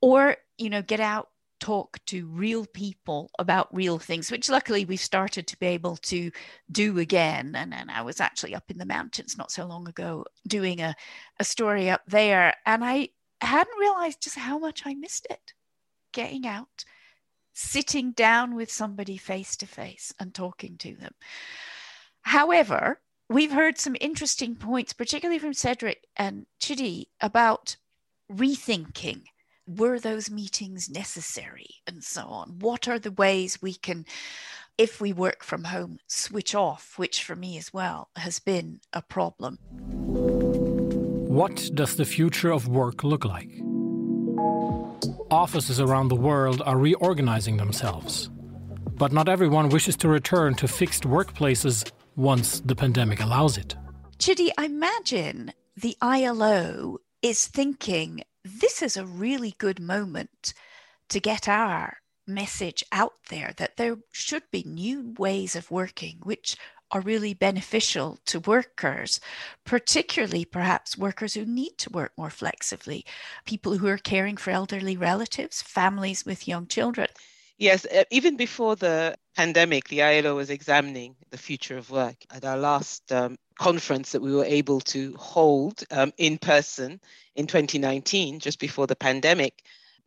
or 0.00 0.36
you 0.58 0.70
know, 0.70 0.82
get 0.82 1.00
out 1.00 1.28
talk 1.64 1.98
to 2.04 2.26
real 2.26 2.66
people 2.66 3.30
about 3.38 3.74
real 3.74 3.98
things, 3.98 4.30
which 4.30 4.50
luckily 4.50 4.84
we've 4.84 5.00
started 5.00 5.46
to 5.46 5.58
be 5.58 5.64
able 5.64 5.96
to 5.96 6.30
do 6.70 6.98
again. 6.98 7.54
And, 7.56 7.72
and 7.72 7.90
I 7.90 8.02
was 8.02 8.20
actually 8.20 8.54
up 8.54 8.70
in 8.70 8.76
the 8.76 8.84
mountains 8.84 9.38
not 9.38 9.50
so 9.50 9.64
long 9.64 9.88
ago 9.88 10.26
doing 10.46 10.82
a, 10.82 10.94
a 11.40 11.44
story 11.44 11.88
up 11.88 12.02
there. 12.06 12.52
And 12.66 12.84
I 12.84 13.08
hadn't 13.40 13.80
realized 13.80 14.22
just 14.22 14.36
how 14.36 14.58
much 14.58 14.82
I 14.84 14.92
missed 14.92 15.26
it 15.30 15.54
getting 16.12 16.46
out, 16.46 16.84
sitting 17.54 18.12
down 18.12 18.54
with 18.54 18.70
somebody 18.70 19.16
face 19.16 19.56
to 19.56 19.66
face 19.66 20.12
and 20.20 20.34
talking 20.34 20.76
to 20.76 20.94
them. 20.96 21.14
However, 22.20 23.00
we've 23.30 23.52
heard 23.52 23.78
some 23.78 23.96
interesting 24.02 24.54
points, 24.54 24.92
particularly 24.92 25.38
from 25.38 25.54
Cedric 25.54 26.06
and 26.14 26.44
Chidi, 26.60 27.06
about 27.22 27.78
rethinking 28.30 29.22
were 29.66 29.98
those 29.98 30.30
meetings 30.30 30.90
necessary 30.90 31.76
and 31.86 32.02
so 32.02 32.26
on? 32.26 32.58
What 32.58 32.88
are 32.88 32.98
the 32.98 33.12
ways 33.12 33.62
we 33.62 33.74
can 33.74 34.04
if 34.76 35.00
we 35.00 35.12
work 35.12 35.44
from 35.44 35.64
home 35.64 35.98
switch 36.08 36.54
off 36.54 36.98
which 36.98 37.22
for 37.22 37.36
me 37.36 37.56
as 37.56 37.72
well 37.72 38.08
has 38.16 38.40
been 38.40 38.80
a 38.92 39.00
problem. 39.00 39.58
What 39.70 41.70
does 41.74 41.96
the 41.96 42.04
future 42.04 42.50
of 42.50 42.66
work 42.66 43.04
look 43.04 43.24
like? 43.24 43.50
Offices 45.30 45.80
around 45.80 46.08
the 46.08 46.16
world 46.16 46.60
are 46.66 46.76
reorganizing 46.76 47.56
themselves 47.56 48.30
but 48.96 49.12
not 49.12 49.28
everyone 49.28 49.68
wishes 49.68 49.96
to 49.96 50.08
return 50.08 50.54
to 50.54 50.68
fixed 50.68 51.04
workplaces 51.04 51.90
once 52.16 52.60
the 52.60 52.76
pandemic 52.76 53.20
allows 53.20 53.58
it. 53.58 53.74
Chidi 54.18 54.50
i 54.56 54.66
imagine 54.66 55.52
the 55.76 55.96
ilo 56.02 56.98
is 57.22 57.46
thinking 57.46 58.22
this 58.44 58.82
is 58.82 58.96
a 58.96 59.06
really 59.06 59.54
good 59.58 59.80
moment 59.80 60.54
to 61.08 61.20
get 61.20 61.48
our 61.48 61.98
message 62.26 62.84
out 62.92 63.14
there 63.28 63.52
that 63.56 63.76
there 63.76 63.96
should 64.12 64.42
be 64.50 64.62
new 64.64 65.14
ways 65.18 65.54
of 65.54 65.70
working 65.70 66.18
which 66.22 66.56
are 66.90 67.00
really 67.00 67.34
beneficial 67.34 68.18
to 68.26 68.38
workers, 68.40 69.18
particularly 69.64 70.44
perhaps 70.44 70.96
workers 70.96 71.34
who 71.34 71.44
need 71.44 71.76
to 71.78 71.90
work 71.90 72.12
more 72.16 72.30
flexibly, 72.30 73.04
people 73.44 73.76
who 73.78 73.88
are 73.88 73.98
caring 73.98 74.36
for 74.36 74.50
elderly 74.50 74.96
relatives, 74.96 75.60
families 75.60 76.24
with 76.24 76.46
young 76.46 76.66
children. 76.66 77.08
Yes, 77.58 77.86
even 78.10 78.36
before 78.36 78.76
the 78.76 79.16
pandemic, 79.36 79.88
the 79.88 80.02
ILO 80.02 80.36
was 80.36 80.50
examining 80.50 81.16
the 81.30 81.38
future 81.38 81.76
of 81.76 81.90
work. 81.90 82.16
At 82.32 82.44
our 82.44 82.56
last 82.56 83.10
um, 83.12 83.36
conference 83.58 84.12
that 84.12 84.22
we 84.22 84.34
were 84.34 84.44
able 84.44 84.80
to 84.80 85.14
hold 85.16 85.82
um, 85.90 86.12
in 86.18 86.38
person 86.38 87.00
in 87.36 87.46
2019, 87.46 88.40
just 88.40 88.58
before 88.58 88.86
the 88.86 88.96
pandemic, 88.96 89.62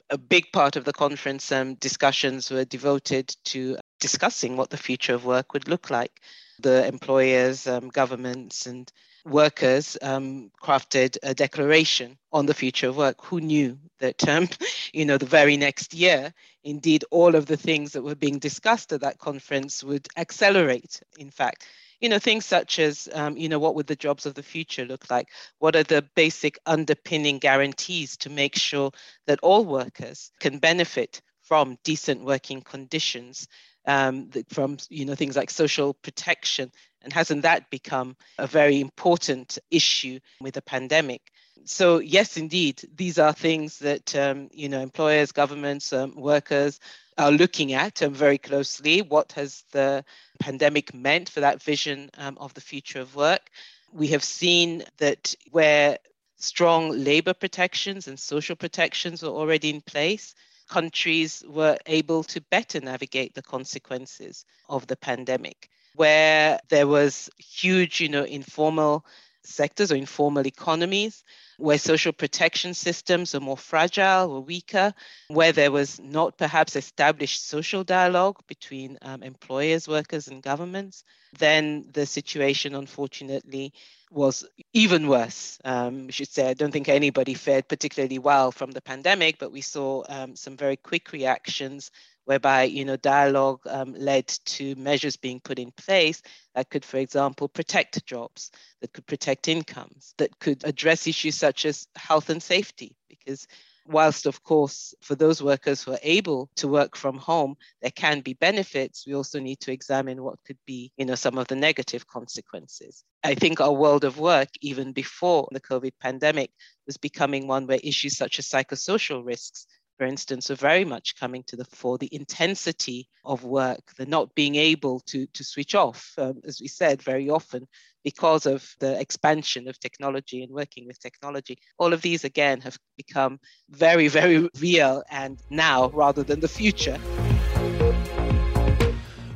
a 0.10 0.18
big 0.18 0.52
part 0.52 0.76
of 0.76 0.86
the 0.86 0.94
conference 0.94 1.52
um, 1.52 1.76
discussions 1.76 2.50
were 2.50 2.66
devoted 2.66 3.36
to 3.44 3.78
discussing 4.00 4.56
what 4.56 4.70
the 4.70 4.78
future 4.78 5.14
of 5.14 5.26
work 5.26 5.54
would 5.54 5.68
look 5.68 5.90
like. 5.90 6.22
The 6.60 6.88
employers, 6.88 7.68
um, 7.68 7.90
governments, 7.90 8.66
and 8.66 8.92
workers 9.26 9.98
um, 10.02 10.50
crafted 10.62 11.18
a 11.22 11.34
declaration 11.34 12.18
on 12.32 12.46
the 12.46 12.54
future 12.54 12.88
of 12.88 12.98
work. 12.98 13.24
Who 13.26 13.42
knew 13.42 13.78
that, 14.00 14.28
um, 14.28 14.48
you 14.94 15.06
know, 15.06 15.18
the 15.18 15.26
very 15.26 15.58
next 15.58 15.94
year, 15.94 16.34
indeed, 16.64 17.04
all 17.12 17.36
of 17.36 17.46
the 17.46 17.58
things 17.58 17.92
that 17.94 18.02
were 18.02 18.16
being 18.16 18.40
discussed 18.40 18.94
at 18.94 19.02
that 19.02 19.20
conference 19.20 19.84
would 19.84 20.08
accelerate, 20.18 21.02
in 21.18 21.30
fact 21.30 21.68
you 22.00 22.10
know 22.10 22.20
things 22.20 22.46
such 22.46 22.80
as 22.80 23.10
um, 23.14 23.38
you 23.38 23.50
know 23.50 23.60
what 23.60 23.76
would 23.76 23.88
the 23.88 23.96
jobs 23.96 24.26
of 24.26 24.34
the 24.36 24.44
future 24.44 24.86
look 24.86 25.10
like? 25.10 25.30
What 25.60 25.76
are 25.76 25.84
the 25.84 26.06
basic 26.16 26.60
underpinning 26.66 27.40
guarantees 27.40 28.18
to 28.18 28.30
make 28.30 28.56
sure 28.56 28.92
that 29.26 29.40
all 29.42 29.66
workers 29.66 30.32
can 30.40 30.60
benefit 30.60 31.22
from 31.44 31.78
decent 31.84 32.24
working 32.24 32.62
conditions 32.62 33.48
um, 33.86 34.30
from 34.50 34.78
you 34.90 35.06
know 35.06 35.16
things 35.16 35.36
like 35.36 35.50
social 35.50 35.94
protection? 35.94 36.72
And 37.02 37.14
hasn't 37.14 37.44
that 37.44 37.70
become 37.70 38.18
a 38.38 38.48
very 38.48 38.82
important 38.82 39.60
issue 39.72 40.20
with 40.42 40.56
the 40.56 40.62
pandemic? 40.62 41.22
So 41.66 42.00
yes 42.00 42.38
indeed 42.38 42.82
these 42.96 43.18
are 43.18 43.34
things 43.34 43.80
that 43.80 44.16
um, 44.16 44.50
you 44.52 44.70
know 44.70 44.82
employers 44.82 45.32
governments 45.32 45.92
um, 45.94 46.14
workers 46.16 46.80
are 47.18 47.32
looking 47.32 47.74
at 47.74 48.02
um, 48.04 48.14
very 48.14 48.38
closely 48.38 49.02
what 49.02 49.32
has 49.34 49.64
the 49.72 50.04
pandemic 50.40 50.94
meant 50.94 51.30
for 51.30 51.40
that 51.40 51.62
vision 51.62 52.10
um, 52.18 52.38
of 52.40 52.54
the 52.54 52.62
future 52.62 53.00
of 53.00 53.16
work. 53.16 53.50
We 53.92 54.08
have 54.08 54.24
seen 54.24 54.84
that 54.98 55.34
where 55.52 55.98
strong 56.38 56.92
labor 56.92 57.34
protections 57.34 58.08
and 58.08 58.20
social 58.20 58.56
protections 58.56 59.24
were 59.24 59.30
already 59.30 59.70
in 59.70 59.82
place, 59.82 60.36
countries 60.70 61.44
were 61.48 61.78
able 61.86 62.24
to 62.26 62.42
better 62.42 62.80
navigate 62.80 63.34
the 63.34 63.42
consequences 63.42 64.46
of 64.70 64.86
the 64.88 64.98
pandemic. 64.98 65.70
Where 65.96 66.60
there 66.70 66.88
was 66.88 67.30
huge, 67.38 68.00
you 68.00 68.10
know, 68.10 68.24
informal 68.24 69.06
sectors 69.48 69.92
or 69.92 69.96
informal 69.96 70.46
economies, 70.46 71.24
where 71.58 71.78
social 71.78 72.14
protection 72.14 72.74
systems 72.74 73.34
are 73.34 73.40
more 73.40 73.58
fragile 73.58 74.32
or 74.32 74.42
weaker, 74.42 74.94
where 75.30 75.52
there 75.52 75.72
was 75.72 76.00
not 76.00 76.38
perhaps 76.38 76.76
established 76.76 77.48
social 77.48 77.84
dialogue 77.84 78.38
between 78.48 78.98
um, 79.02 79.24
employers, 79.24 79.88
workers, 79.88 80.28
and 80.28 80.44
governments, 80.44 81.04
then 81.40 81.86
the 81.94 82.06
situation, 82.06 82.76
unfortunately, 82.76 83.74
was 84.12 84.46
even 84.74 85.08
worse. 85.08 85.60
Um, 85.66 86.06
I 86.08 86.12
should 86.12 86.30
say, 86.30 86.50
I 86.50 86.54
don't 86.54 86.72
think 86.72 86.90
anybody 86.90 87.34
fared 87.34 87.68
particularly 87.68 88.20
well 88.20 88.52
from 88.52 88.72
the 88.72 88.82
pandemic, 88.82 89.38
but 89.40 89.52
we 89.52 89.62
saw 89.62 90.04
um, 90.08 90.36
some 90.36 90.56
very 90.56 90.78
quick 90.78 91.12
reactions 91.12 91.92
whereby 92.28 92.64
you 92.64 92.84
know 92.84 92.98
dialogue 92.98 93.62
um, 93.68 93.94
led 93.98 94.28
to 94.28 94.76
measures 94.76 95.16
being 95.16 95.40
put 95.40 95.58
in 95.60 95.72
place 95.72 96.22
that 96.56 96.70
could, 96.70 96.84
for 96.84 96.98
example, 96.98 97.48
protect 97.48 98.06
jobs, 98.06 98.52
that 98.82 98.92
could 98.92 99.06
protect 99.06 99.48
incomes, 99.48 100.14
that 100.18 100.38
could 100.40 100.66
address 100.66 101.08
issues 101.08 101.36
such 101.36 101.66
as 101.66 101.88
health 101.96 102.30
and 102.30 102.44
safety, 102.44 102.96
because 103.08 103.48
whilst 103.86 104.26
of 104.26 104.44
course 104.44 104.94
for 105.02 105.16
those 105.16 105.42
workers 105.42 105.82
who 105.82 105.94
are 105.94 106.00
able 106.04 106.50
to 106.58 106.68
work 106.68 106.98
from 106.98 107.18
home 107.18 107.56
there 107.82 107.92
can 107.92 108.20
be 108.20 108.34
benefits 108.34 109.06
we 109.08 109.16
also 109.16 109.40
need 109.40 109.58
to 109.62 109.72
examine 109.72 110.22
what 110.22 110.38
could 110.46 110.58
be 110.66 110.92
you 110.98 111.06
know 111.06 111.16
some 111.16 111.38
of 111.38 111.48
the 111.48 111.56
negative 111.56 112.06
consequences. 112.06 113.06
I 113.24 113.36
think 113.36 113.62
our 113.62 113.72
world 113.72 114.04
of 114.04 114.20
work 114.20 114.50
even 114.62 114.92
before 114.92 115.48
the 115.52 115.62
covid 115.62 115.94
pandemic 116.02 116.52
was 116.86 116.98
becoming 116.98 117.48
one 117.48 117.66
where 117.66 117.80
issues 117.82 118.18
such 118.18 118.40
as 118.40 118.48
psychosocial 118.50 119.26
risks 119.26 119.68
for 119.98 120.06
instance, 120.06 120.52
are 120.52 120.56
very 120.56 120.86
much 120.86 121.16
coming 121.20 121.44
to 121.48 121.56
the 121.56 121.66
fore. 121.66 121.98
The 121.98 122.14
intensity 122.14 123.10
of 123.26 123.44
work, 123.44 123.80
the 123.98 124.06
not 124.06 124.34
being 124.36 124.56
able 124.56 125.00
to, 125.02 125.26
to 125.28 125.44
switch 125.44 125.76
off, 125.76 126.14
um, 126.18 126.42
as 126.46 126.62
we 126.62 126.68
said, 126.68 127.02
very 127.02 127.30
often 127.30 127.68
because 128.04 128.46
of 128.46 128.74
the 128.80 129.00
expansion 129.00 129.68
of 129.68 129.80
technology 129.80 130.44
and 130.44 130.54
working 130.54 130.88
with 130.88 131.00
technology. 131.00 131.58
All 131.78 131.94
of 131.94 132.02
these, 132.02 132.24
again, 132.24 132.62
have 132.62 132.78
become 132.96 133.40
very, 133.70 134.08
very 134.08 134.50
real 134.60 135.04
and 135.10 135.42
now 135.50 135.90
rather 135.90 136.24
than 136.24 136.40
the 136.40 136.48
future. 136.48 136.98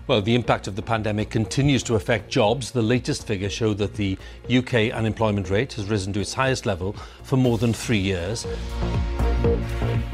Well, 0.08 0.22
the 0.22 0.36
impact 0.36 0.68
of 0.68 0.76
the 0.76 0.82
pandemic 0.82 1.30
continues 1.30 1.84
to 1.84 1.96
affect 1.96 2.30
jobs. 2.30 2.72
The 2.72 2.82
latest 2.82 3.26
figures 3.26 3.54
show 3.54 3.74
that 3.76 3.96
the 3.96 4.18
UK 4.54 4.94
unemployment 4.94 5.50
rate 5.50 5.74
has 5.74 5.90
risen 5.90 6.14
to 6.14 6.20
its 6.20 6.34
highest 6.34 6.66
level 6.66 6.94
for 7.24 7.38
more 7.38 7.58
than 7.58 7.74
three 7.74 7.98
years. 7.98 8.46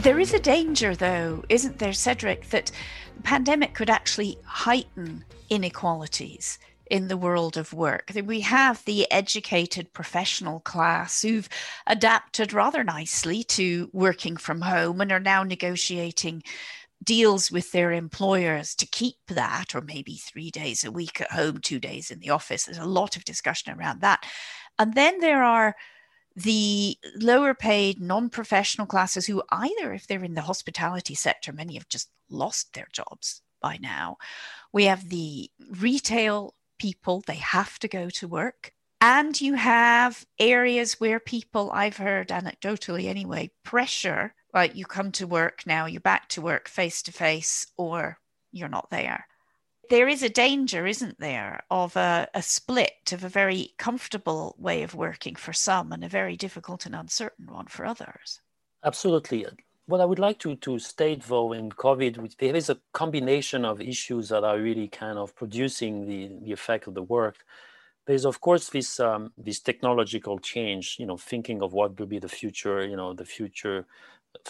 There 0.08 0.22
is 0.22 0.34
a 0.34 0.40
danger, 0.40 0.96
though, 0.96 1.44
isn't 1.50 1.80
there, 1.80 1.92
Cedric, 1.92 2.50
that 2.52 2.72
the 3.18 3.24
pandemic 3.24 3.74
could 3.74 3.90
actually 3.90 4.38
heighten 4.46 5.26
inequalities 5.50 6.60
in 6.90 7.10
the 7.10 7.18
world 7.18 7.58
of 7.58 7.74
work. 7.74 8.14
We 8.24 8.40
have 8.40 8.86
the 8.86 9.12
educated 9.12 9.92
professional 9.92 10.62
class 10.62 11.24
who've 11.24 11.50
adapted 11.86 12.54
rather 12.54 12.86
nicely 12.86 13.44
to 13.44 13.90
working 13.92 14.38
from 14.38 14.62
home 14.62 15.02
and 15.02 15.12
are 15.12 15.20
now 15.20 15.44
negotiating 15.44 16.42
deals 17.04 17.52
with 17.52 17.74
their 17.74 17.92
employers 17.92 18.76
to 18.76 18.88
keep 18.88 19.18
that, 19.28 19.76
or 19.76 19.82
maybe 19.82 20.16
three 20.16 20.52
days 20.52 20.86
a 20.86 20.92
week 20.92 21.20
at 21.20 21.34
home, 21.34 21.58
two 21.58 21.82
days 21.82 22.12
in 22.12 22.20
the 22.20 22.30
office. 22.30 22.64
There's 22.64 22.78
a 22.78 22.86
lot 22.86 23.18
of 23.18 23.26
discussion 23.26 23.78
around 23.78 24.00
that. 24.00 24.26
And 24.80 24.94
then 24.94 25.20
there 25.20 25.44
are 25.44 25.76
the 26.38 26.96
lower 27.16 27.56
paid 27.56 28.00
non 28.00 28.30
professional 28.30 28.86
classes 28.86 29.26
who 29.26 29.42
either, 29.50 29.92
if 29.92 30.06
they're 30.06 30.24
in 30.24 30.36
the 30.36 30.42
hospitality 30.42 31.16
sector, 31.16 31.52
many 31.52 31.74
have 31.74 31.90
just 31.90 32.12
lost 32.30 32.74
their 32.74 32.88
jobs 32.94 33.42
by 33.60 33.80
now. 33.82 34.18
We 34.72 34.84
have 34.84 35.10
the 35.10 35.50
retail 35.80 36.54
people, 36.78 37.24
they 37.26 37.38
have 37.38 37.80
to 37.80 37.88
go 37.88 38.12
to 38.12 38.28
work. 38.28 38.72
And 39.02 39.40
you 39.42 39.56
have 39.56 40.26
areas 40.38 41.00
where 41.00 41.20
people, 41.20 41.72
I've 41.72 41.98
heard 41.98 42.30
anecdotally 42.30 43.08
anyway, 43.08 43.50
pressure, 43.64 44.36
like 44.54 44.76
You 44.76 44.86
come 44.86 45.12
to 45.14 45.26
work 45.26 45.64
now, 45.66 45.88
you're 45.88 46.02
back 46.02 46.30
to 46.30 46.42
work 46.42 46.70
face 46.70 47.02
to 47.04 47.12
face, 47.12 47.66
or 47.78 48.20
you're 48.52 48.70
not 48.70 48.92
there 48.92 49.26
there 49.90 50.08
is 50.08 50.24
a 50.24 50.30
danger, 50.30 50.86
isn't 50.86 51.20
there, 51.20 51.64
of 51.70 51.96
a, 51.96 52.28
a, 52.34 52.42
split 52.42 53.12
of 53.12 53.24
a 53.24 53.30
very 53.30 53.74
comfortable 53.78 54.56
way 54.58 54.84
of 54.84 54.96
working 54.96 55.36
for 55.36 55.54
some 55.54 55.92
and 55.92 56.04
a 56.04 56.10
very 56.10 56.36
difficult 56.36 56.86
and 56.86 56.96
uncertain 56.96 57.48
one 57.48 57.68
for 57.68 57.86
others? 57.86 58.42
Absolutely. 58.84 59.46
What 59.86 60.02
I 60.02 60.06
would 60.06 60.20
like 60.20 60.40
to, 60.40 60.56
to 60.56 60.80
state, 60.80 61.24
though, 61.24 61.54
in 61.54 61.70
COVID, 61.70 62.38
there 62.38 62.56
is 62.56 62.70
a 62.70 62.80
combination 62.94 63.66
of 63.66 63.82
issues 63.82 64.30
that 64.30 64.44
are 64.44 64.60
really 64.60 64.88
kind 64.88 65.18
of 65.18 65.36
producing 65.36 66.08
the, 66.08 66.32
the 66.44 66.52
effect 66.52 66.88
of 66.88 66.94
the 66.94 67.04
work. 67.04 67.38
There's, 68.06 68.26
of 68.26 68.40
course, 68.42 68.70
this, 68.70 69.00
um, 69.00 69.32
this 69.38 69.60
technological 69.60 70.40
change, 70.40 70.98
you 71.00 71.06
know, 71.06 71.18
thinking 71.18 71.62
of 71.62 71.74
what 71.74 71.98
will 72.00 72.06
be 72.06 72.20
the 72.20 72.30
future, 72.30 72.86
you 72.86 72.96
know, 72.96 73.14
the 73.14 73.26
future 73.26 73.86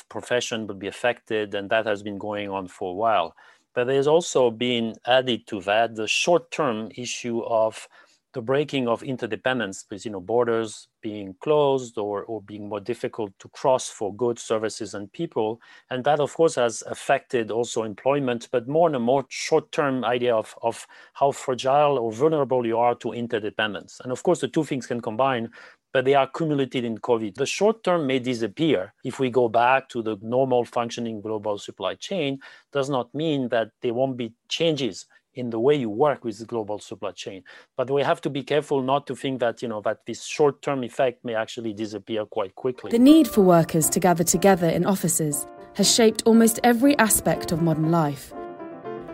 profession 0.10 0.68
will 0.68 0.76
be 0.76 0.88
affected, 0.88 1.56
and 1.56 1.70
that 1.70 1.86
has 1.86 2.04
been 2.04 2.18
going 2.18 2.50
on 2.50 2.68
for 2.68 2.92
a 2.92 2.96
while 2.96 3.36
but 3.78 3.86
there's 3.86 4.08
also 4.08 4.50
been 4.50 4.96
added 5.06 5.46
to 5.46 5.62
that 5.62 5.96
the 5.96 6.08
short-term 6.08 6.90
issue 6.96 7.42
of 7.42 7.88
the 8.34 8.42
breaking 8.42 8.88
of 8.88 9.04
interdependence 9.04 9.86
with 9.92 10.04
you 10.04 10.10
know 10.10 10.20
borders 10.20 10.88
being 11.02 11.36
closed 11.42 11.96
or, 12.00 12.24
or 12.24 12.42
being 12.42 12.68
more 12.68 12.80
difficult 12.80 13.32
to 13.38 13.48
cross 13.50 13.88
for 13.88 14.16
goods 14.16 14.42
services 14.42 14.96
and 14.96 15.14
people. 15.14 15.62
And 15.92 16.04
that 16.06 16.20
of 16.20 16.34
course 16.34 16.56
has 16.56 16.82
affected 16.88 17.52
also 17.52 17.84
employment 17.84 18.50
but 18.52 18.68
more 18.68 18.88
and 18.88 18.96
a 18.96 19.00
more 19.00 19.26
short-term 19.30 20.04
idea 20.04 20.36
of, 20.36 20.56
of 20.64 20.88
how 21.14 21.32
fragile 21.32 22.00
or 22.00 22.12
vulnerable 22.12 22.66
you 22.66 22.80
are 22.80 22.96
to 22.96 23.14
interdependence. 23.14 24.02
And 24.04 24.12
of 24.12 24.24
course 24.24 24.42
the 24.42 24.48
two 24.48 24.64
things 24.64 24.88
can 24.88 25.02
combine 25.02 25.52
but 25.94 26.06
they 26.06 26.14
are 26.14 26.26
accumulated 26.26 26.84
in 26.84 26.98
COVID. 26.98 27.36
The 27.36 27.46
short 27.46 27.84
term 27.84 28.08
may 28.08 28.20
disappear 28.20 28.94
if 29.04 29.20
we 29.20 29.30
go 29.30 29.50
back 29.50 29.90
to 29.90 30.02
the 30.02 30.18
normal 30.22 30.66
functioning 30.66 31.22
global 31.22 31.58
supply 31.58 31.96
chain, 31.96 32.40
does 32.72 32.90
not 32.90 33.14
mean 33.14 33.50
that 33.50 33.70
there 33.82 33.94
won't 33.94 34.18
be 34.18 34.34
changes 34.50 35.06
in 35.34 35.52
the 35.52 35.60
way 35.60 35.76
you 35.76 35.90
work 35.90 36.24
with 36.24 36.40
the 36.40 36.46
global 36.46 36.80
supply 36.80 37.12
chain. 37.12 37.44
But 37.76 37.92
we 37.92 38.02
have 38.02 38.20
to 38.22 38.30
be 38.30 38.44
careful 38.44 38.82
not 38.82 39.06
to 39.08 39.16
think 39.16 39.40
that, 39.40 39.62
you 39.62 39.68
know, 39.68 39.82
that 39.82 40.00
this 40.08 40.24
short-term 40.24 40.84
effect 40.84 41.24
may 41.24 41.36
actually 41.36 41.74
disappear 41.74 42.26
quite 42.26 42.56
quickly. 42.56 42.90
The 42.90 43.00
need 43.00 43.28
for 43.28 43.42
workers 43.42 43.88
to 43.92 44.00
gather 44.00 44.24
together 44.24 44.68
in 44.68 44.84
offices 44.86 45.48
has 45.76 45.94
shaped 45.94 46.24
almost 46.26 46.60
every 46.64 46.98
aspect 46.98 47.52
of 47.52 47.62
modern 47.62 47.92
life. 47.92 48.34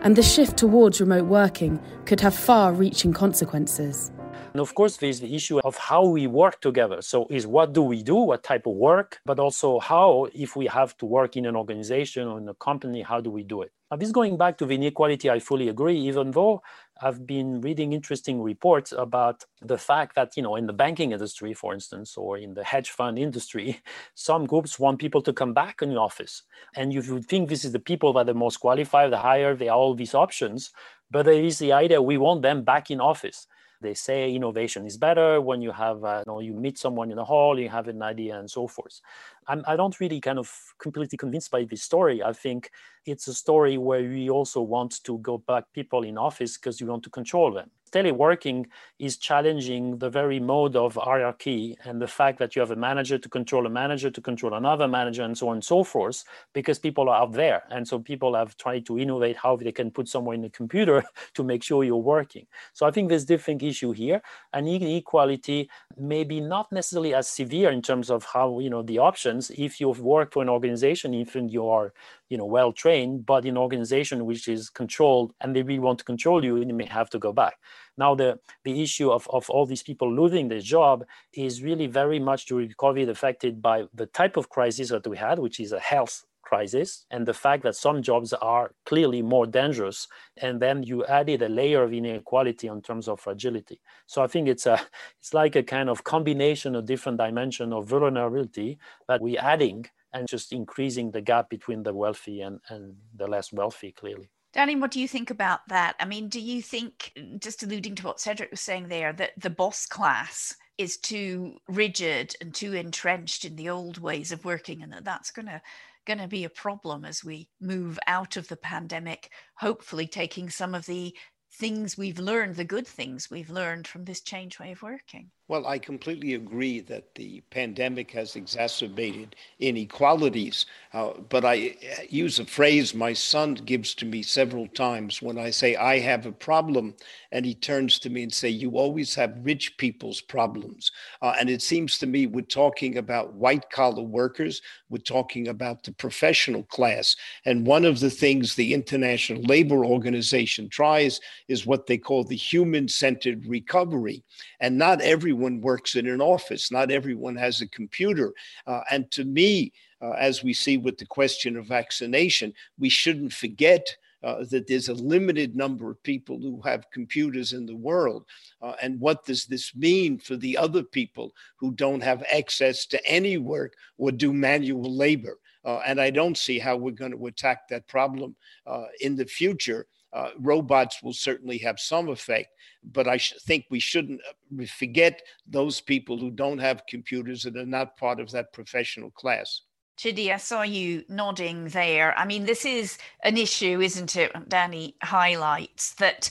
And 0.00 0.16
the 0.16 0.22
shift 0.22 0.56
towards 0.56 1.00
remote 1.00 1.26
working 1.26 1.78
could 2.06 2.20
have 2.20 2.34
far-reaching 2.34 3.12
consequences. 3.12 4.10
And 4.54 4.60
of 4.60 4.72
course, 4.76 4.98
there's 4.98 5.18
the 5.18 5.34
issue 5.34 5.58
of 5.58 5.76
how 5.76 6.04
we 6.04 6.28
work 6.28 6.60
together. 6.60 7.02
So, 7.02 7.26
is 7.28 7.44
what 7.44 7.72
do 7.72 7.82
we 7.82 8.04
do, 8.04 8.14
what 8.14 8.44
type 8.44 8.66
of 8.68 8.74
work, 8.74 9.18
but 9.26 9.40
also 9.40 9.80
how, 9.80 10.28
if 10.32 10.54
we 10.54 10.66
have 10.66 10.96
to 10.98 11.06
work 11.06 11.36
in 11.36 11.44
an 11.44 11.56
organization 11.56 12.28
or 12.28 12.38
in 12.38 12.48
a 12.48 12.54
company, 12.54 13.02
how 13.02 13.20
do 13.20 13.32
we 13.32 13.42
do 13.42 13.62
it? 13.62 13.72
Now, 13.90 13.96
this 13.96 14.12
going 14.12 14.36
back 14.36 14.56
to 14.58 14.66
the 14.66 14.76
inequality, 14.76 15.28
I 15.28 15.40
fully 15.40 15.68
agree, 15.68 15.98
even 15.98 16.30
though 16.30 16.62
I've 17.02 17.26
been 17.26 17.62
reading 17.62 17.92
interesting 17.92 18.40
reports 18.40 18.92
about 18.92 19.44
the 19.60 19.76
fact 19.76 20.14
that, 20.14 20.36
you 20.36 20.42
know, 20.44 20.54
in 20.54 20.66
the 20.66 20.72
banking 20.72 21.10
industry, 21.10 21.52
for 21.52 21.74
instance, 21.74 22.16
or 22.16 22.38
in 22.38 22.54
the 22.54 22.62
hedge 22.62 22.90
fund 22.90 23.18
industry, 23.18 23.80
some 24.14 24.46
groups 24.46 24.78
want 24.78 25.00
people 25.00 25.22
to 25.22 25.32
come 25.32 25.52
back 25.52 25.82
in 25.82 25.88
the 25.88 25.98
office. 25.98 26.44
And 26.76 26.92
you 26.92 27.02
would 27.12 27.26
think 27.26 27.48
this 27.48 27.64
is 27.64 27.72
the 27.72 27.80
people 27.80 28.12
that 28.12 28.28
are 28.28 28.34
most 28.34 28.58
qualified, 28.58 29.10
the 29.10 29.18
higher, 29.18 29.56
they 29.56 29.66
have 29.66 29.74
all 29.74 29.94
these 29.96 30.14
options. 30.14 30.70
But 31.10 31.26
there 31.26 31.42
is 31.42 31.58
the 31.58 31.72
idea 31.72 32.00
we 32.00 32.18
want 32.18 32.42
them 32.42 32.62
back 32.62 32.88
in 32.88 33.00
office. 33.00 33.48
They 33.84 33.94
say 33.94 34.34
innovation 34.34 34.86
is 34.86 34.96
better 34.96 35.40
when 35.40 35.60
you 35.60 35.72
have, 35.72 36.02
uh, 36.02 36.22
you, 36.26 36.32
know, 36.32 36.40
you 36.40 36.54
meet 36.54 36.78
someone 36.78 37.10
in 37.12 37.18
a 37.18 37.24
hall, 37.24 37.60
you 37.60 37.68
have 37.68 37.86
an 37.88 38.02
idea, 38.02 38.38
and 38.38 38.50
so 38.50 38.66
forth. 38.66 39.00
I'm, 39.46 39.62
I 39.68 39.76
don't 39.76 39.98
really 40.00 40.20
kind 40.20 40.38
of 40.38 40.48
completely 40.78 41.18
convinced 41.18 41.50
by 41.50 41.64
this 41.64 41.82
story. 41.82 42.22
I 42.22 42.32
think 42.32 42.70
it's 43.04 43.28
a 43.28 43.34
story 43.34 43.76
where 43.78 44.02
we 44.02 44.30
also 44.30 44.60
want 44.62 45.04
to 45.04 45.18
go 45.18 45.38
back 45.38 45.64
people 45.72 46.02
in 46.02 46.16
office 46.16 46.56
because 46.56 46.80
you 46.80 46.86
want 46.86 47.02
to 47.04 47.10
control 47.10 47.52
them 47.52 47.70
teleworking 47.94 48.66
is 48.98 49.16
challenging 49.16 49.98
the 49.98 50.10
very 50.10 50.40
mode 50.40 50.74
of 50.74 50.96
hierarchy 50.96 51.76
and 51.84 52.02
the 52.02 52.08
fact 52.08 52.38
that 52.38 52.56
you 52.56 52.60
have 52.60 52.72
a 52.72 52.76
manager 52.76 53.18
to 53.18 53.28
control 53.28 53.66
a 53.66 53.70
manager 53.70 54.10
to 54.10 54.20
control 54.20 54.54
another 54.54 54.88
manager 54.88 55.22
and 55.22 55.38
so 55.38 55.48
on 55.48 55.56
and 55.56 55.64
so 55.64 55.84
forth 55.84 56.24
because 56.52 56.78
people 56.78 57.08
are 57.08 57.22
out 57.22 57.32
there. 57.32 57.62
And 57.70 57.86
so 57.86 57.98
people 57.98 58.34
have 58.34 58.56
tried 58.56 58.84
to 58.86 58.98
innovate 58.98 59.36
how 59.36 59.56
they 59.56 59.70
can 59.70 59.90
put 59.92 60.08
someone 60.08 60.36
in 60.36 60.44
a 60.44 60.50
computer 60.50 61.04
to 61.34 61.44
make 61.44 61.62
sure 61.62 61.84
you're 61.84 61.96
working. 62.16 62.46
So 62.72 62.86
i 62.86 62.90
think 62.90 63.08
there's 63.08 63.24
different 63.24 63.62
issue 63.62 63.92
here. 63.92 64.20
And 64.52 64.68
inequality 64.68 65.70
maybe 65.96 66.40
not 66.40 66.72
necessarily 66.72 67.14
as 67.14 67.28
severe 67.28 67.70
in 67.70 67.82
terms 67.82 68.10
of 68.10 68.24
how 68.24 68.58
you 68.58 68.70
know 68.70 68.82
the 68.82 68.98
options. 68.98 69.50
If 69.50 69.80
you've 69.80 70.00
worked 70.00 70.34
for 70.34 70.42
an 70.42 70.48
organization 70.48 71.14
even 71.14 71.48
you 71.48 71.68
are 71.68 71.92
you 72.34 72.38
know 72.38 72.52
well 72.58 72.72
trained 72.72 73.24
but 73.24 73.46
in 73.46 73.56
organization 73.56 74.26
which 74.26 74.48
is 74.48 74.68
controlled 74.80 75.32
and 75.40 75.54
they 75.54 75.62
really 75.62 75.86
want 75.88 76.00
to 76.00 76.04
control 76.12 76.44
you 76.44 76.56
you 76.56 76.74
may 76.74 76.90
have 76.98 77.08
to 77.10 77.18
go 77.26 77.32
back. 77.32 77.54
Now 77.96 78.12
the 78.16 78.30
the 78.64 78.82
issue 78.82 79.08
of, 79.16 79.22
of 79.38 79.48
all 79.48 79.66
these 79.66 79.84
people 79.84 80.08
losing 80.20 80.48
their 80.48 80.66
job 80.76 80.96
is 81.32 81.62
really 81.68 81.86
very 81.86 82.18
much 82.18 82.46
during 82.50 82.70
covid 82.84 83.08
affected 83.08 83.62
by 83.70 83.76
the 84.00 84.06
type 84.20 84.36
of 84.36 84.48
crisis 84.56 84.88
that 84.90 85.06
we 85.06 85.16
had 85.16 85.38
which 85.38 85.60
is 85.60 85.70
a 85.72 85.84
health 85.92 86.16
crisis 86.42 87.06
and 87.12 87.22
the 87.24 87.38
fact 87.44 87.62
that 87.62 87.76
some 87.86 88.02
jobs 88.10 88.32
are 88.54 88.66
clearly 88.84 89.22
more 89.22 89.46
dangerous 89.46 90.08
and 90.36 90.60
then 90.60 90.82
you 90.82 91.04
added 91.06 91.40
a 91.42 91.48
layer 91.48 91.82
of 91.82 91.92
inequality 91.92 92.66
in 92.66 92.82
terms 92.82 93.06
of 93.08 93.20
fragility. 93.20 93.78
So 94.06 94.16
i 94.26 94.28
think 94.32 94.48
it's 94.48 94.66
a 94.74 94.78
it's 95.20 95.32
like 95.42 95.54
a 95.56 95.62
kind 95.76 95.88
of 95.88 96.04
combination 96.14 96.74
of 96.74 96.86
different 96.92 97.18
dimension 97.18 97.72
of 97.72 97.86
vulnerability 97.86 98.78
that 99.08 99.20
we're 99.20 99.40
adding 99.54 99.86
and 100.14 100.26
just 100.26 100.52
increasing 100.52 101.10
the 101.10 101.20
gap 101.20 101.50
between 101.50 101.82
the 101.82 101.92
wealthy 101.92 102.40
and, 102.40 102.60
and 102.70 102.94
the 103.16 103.26
less 103.26 103.52
wealthy, 103.52 103.92
clearly. 103.92 104.30
Danny, 104.54 104.76
what 104.76 104.92
do 104.92 105.00
you 105.00 105.08
think 105.08 105.30
about 105.30 105.60
that? 105.68 105.96
I 105.98 106.04
mean, 106.04 106.28
do 106.28 106.40
you 106.40 106.62
think, 106.62 107.12
just 107.40 107.64
alluding 107.64 107.96
to 107.96 108.06
what 108.06 108.20
Cedric 108.20 108.52
was 108.52 108.60
saying 108.60 108.88
there, 108.88 109.12
that 109.12 109.32
the 109.36 109.50
boss 109.50 109.84
class 109.84 110.54
is 110.78 110.96
too 110.96 111.56
rigid 111.68 112.34
and 112.40 112.54
too 112.54 112.72
entrenched 112.72 113.44
in 113.44 113.56
the 113.56 113.68
old 113.68 113.98
ways 113.98 114.30
of 114.30 114.44
working, 114.44 114.82
and 114.82 114.92
that 114.92 115.04
that's 115.04 115.32
going 115.32 115.46
to 115.46 115.60
going 116.06 116.18
to 116.18 116.28
be 116.28 116.44
a 116.44 116.50
problem 116.50 117.04
as 117.04 117.24
we 117.24 117.48
move 117.60 117.98
out 118.06 118.36
of 118.36 118.46
the 118.48 118.56
pandemic, 118.56 119.30
hopefully 119.54 120.06
taking 120.06 120.50
some 120.50 120.74
of 120.74 120.84
the 120.86 121.14
things 121.54 121.96
we've 121.96 122.18
learned, 122.18 122.56
the 122.56 122.64
good 122.64 122.86
things 122.86 123.30
we've 123.30 123.50
learned 123.50 123.86
from 123.86 124.04
this 124.04 124.20
change 124.20 124.58
way 124.58 124.72
of 124.72 124.82
working? 124.82 125.30
Well, 125.46 125.66
I 125.66 125.78
completely 125.78 126.32
agree 126.32 126.80
that 126.80 127.14
the 127.14 127.42
pandemic 127.50 128.10
has 128.12 128.34
exacerbated 128.34 129.36
inequalities. 129.58 130.64
Uh, 130.94 131.12
but 131.28 131.44
I 131.44 131.76
uh, 131.98 132.02
use 132.08 132.38
a 132.38 132.46
phrase 132.46 132.94
my 132.94 133.12
son 133.12 133.52
gives 133.52 133.94
to 133.96 134.06
me 134.06 134.22
several 134.22 134.66
times 134.68 135.20
when 135.20 135.36
I 135.36 135.50
say, 135.50 135.76
I 135.76 135.98
have 135.98 136.24
a 136.24 136.32
problem. 136.32 136.94
And 137.30 137.44
he 137.44 137.54
turns 137.54 137.98
to 137.98 138.10
me 138.10 138.22
and 138.22 138.32
say, 138.32 138.48
you 138.48 138.78
always 138.78 139.14
have 139.16 139.36
rich 139.42 139.76
people's 139.76 140.22
problems. 140.22 140.90
Uh, 141.20 141.34
and 141.38 141.50
it 141.50 141.60
seems 141.60 141.98
to 141.98 142.06
me 142.06 142.26
we're 142.26 142.40
talking 142.40 142.96
about 142.96 143.34
white 143.34 143.68
collar 143.68 144.02
workers. 144.02 144.62
We're 144.88 144.98
talking 144.98 145.48
about 145.48 145.82
the 145.82 145.92
professional 145.92 146.62
class. 146.62 147.16
And 147.44 147.66
one 147.66 147.84
of 147.84 148.00
the 148.00 148.08
things 148.08 148.54
the 148.54 148.72
International 148.72 149.42
Labor 149.42 149.84
Organization 149.84 150.70
tries 150.70 151.20
is 151.48 151.66
what 151.66 151.86
they 151.86 151.98
call 151.98 152.24
the 152.24 152.34
human 152.34 152.88
centered 152.88 153.44
recovery. 153.44 154.24
And 154.60 154.78
not 154.78 155.02
every 155.02 155.33
everyone 155.34 155.60
works 155.60 155.96
in 155.96 156.06
an 156.06 156.20
office, 156.20 156.70
not 156.70 156.92
everyone 156.92 157.34
has 157.34 157.60
a 157.60 157.68
computer. 157.68 158.32
Uh, 158.68 158.82
and 158.92 159.10
to 159.10 159.24
me, 159.24 159.72
uh, 160.00 160.12
as 160.12 160.44
we 160.44 160.52
see 160.52 160.76
with 160.76 160.96
the 160.96 161.06
question 161.06 161.56
of 161.56 161.66
vaccination, 161.66 162.52
we 162.78 162.88
shouldn't 162.88 163.32
forget 163.32 163.84
uh, 164.22 164.44
that 164.48 164.68
there's 164.68 164.88
a 164.88 164.94
limited 164.94 165.56
number 165.56 165.90
of 165.90 166.02
people 166.04 166.38
who 166.38 166.60
have 166.62 166.88
computers 166.92 167.52
in 167.52 167.66
the 167.66 167.74
world. 167.74 168.24
Uh, 168.62 168.74
and 168.80 169.00
what 169.00 169.24
does 169.24 169.44
this 169.46 169.74
mean 169.74 170.18
for 170.18 170.36
the 170.36 170.56
other 170.56 170.84
people 170.84 171.32
who 171.56 171.72
don't 171.72 172.02
have 172.02 172.22
access 172.32 172.86
to 172.86 173.04
any 173.04 173.36
work 173.36 173.74
or 173.98 174.12
do 174.12 174.32
manual 174.32 174.96
labor? 174.96 175.40
Uh, 175.64 175.80
and 175.84 176.00
I 176.00 176.10
don't 176.10 176.38
see 176.38 176.60
how 176.60 176.76
we're 176.76 176.92
going 176.92 177.16
to 177.16 177.26
attack 177.26 177.66
that 177.68 177.88
problem 177.88 178.36
uh, 178.68 178.84
in 179.00 179.16
the 179.16 179.26
future 179.26 179.86
uh, 180.14 180.30
robots 180.38 181.02
will 181.02 181.12
certainly 181.12 181.58
have 181.58 181.80
some 181.80 182.08
effect, 182.08 182.48
but 182.84 183.08
I 183.08 183.16
sh- 183.16 183.34
think 183.42 183.66
we 183.68 183.80
shouldn't 183.80 184.20
uh, 184.28 184.64
forget 184.66 185.20
those 185.46 185.80
people 185.80 186.18
who 186.18 186.30
don't 186.30 186.58
have 186.58 186.86
computers 186.88 187.44
and 187.44 187.56
are 187.56 187.66
not 187.66 187.96
part 187.96 188.20
of 188.20 188.30
that 188.30 188.52
professional 188.52 189.10
class. 189.10 189.62
Chidi, 189.98 190.32
I 190.32 190.38
saw 190.38 190.62
you 190.62 191.04
nodding 191.08 191.68
there. 191.68 192.16
I 192.18 192.26
mean, 192.26 192.44
this 192.44 192.64
is 192.64 192.98
an 193.22 193.36
issue, 193.36 193.80
isn't 193.80 194.16
it? 194.16 194.32
Danny 194.48 194.96
highlights 195.02 195.94
that, 195.94 196.30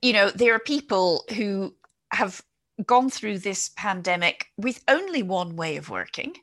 you 0.00 0.12
know, 0.12 0.30
there 0.30 0.54
are 0.54 0.58
people 0.58 1.24
who 1.34 1.74
have 2.12 2.42
gone 2.86 3.10
through 3.10 3.38
this 3.38 3.70
pandemic 3.76 4.46
with 4.56 4.82
only 4.88 5.22
one 5.22 5.56
way 5.56 5.76
of 5.76 5.90
working 5.90 6.34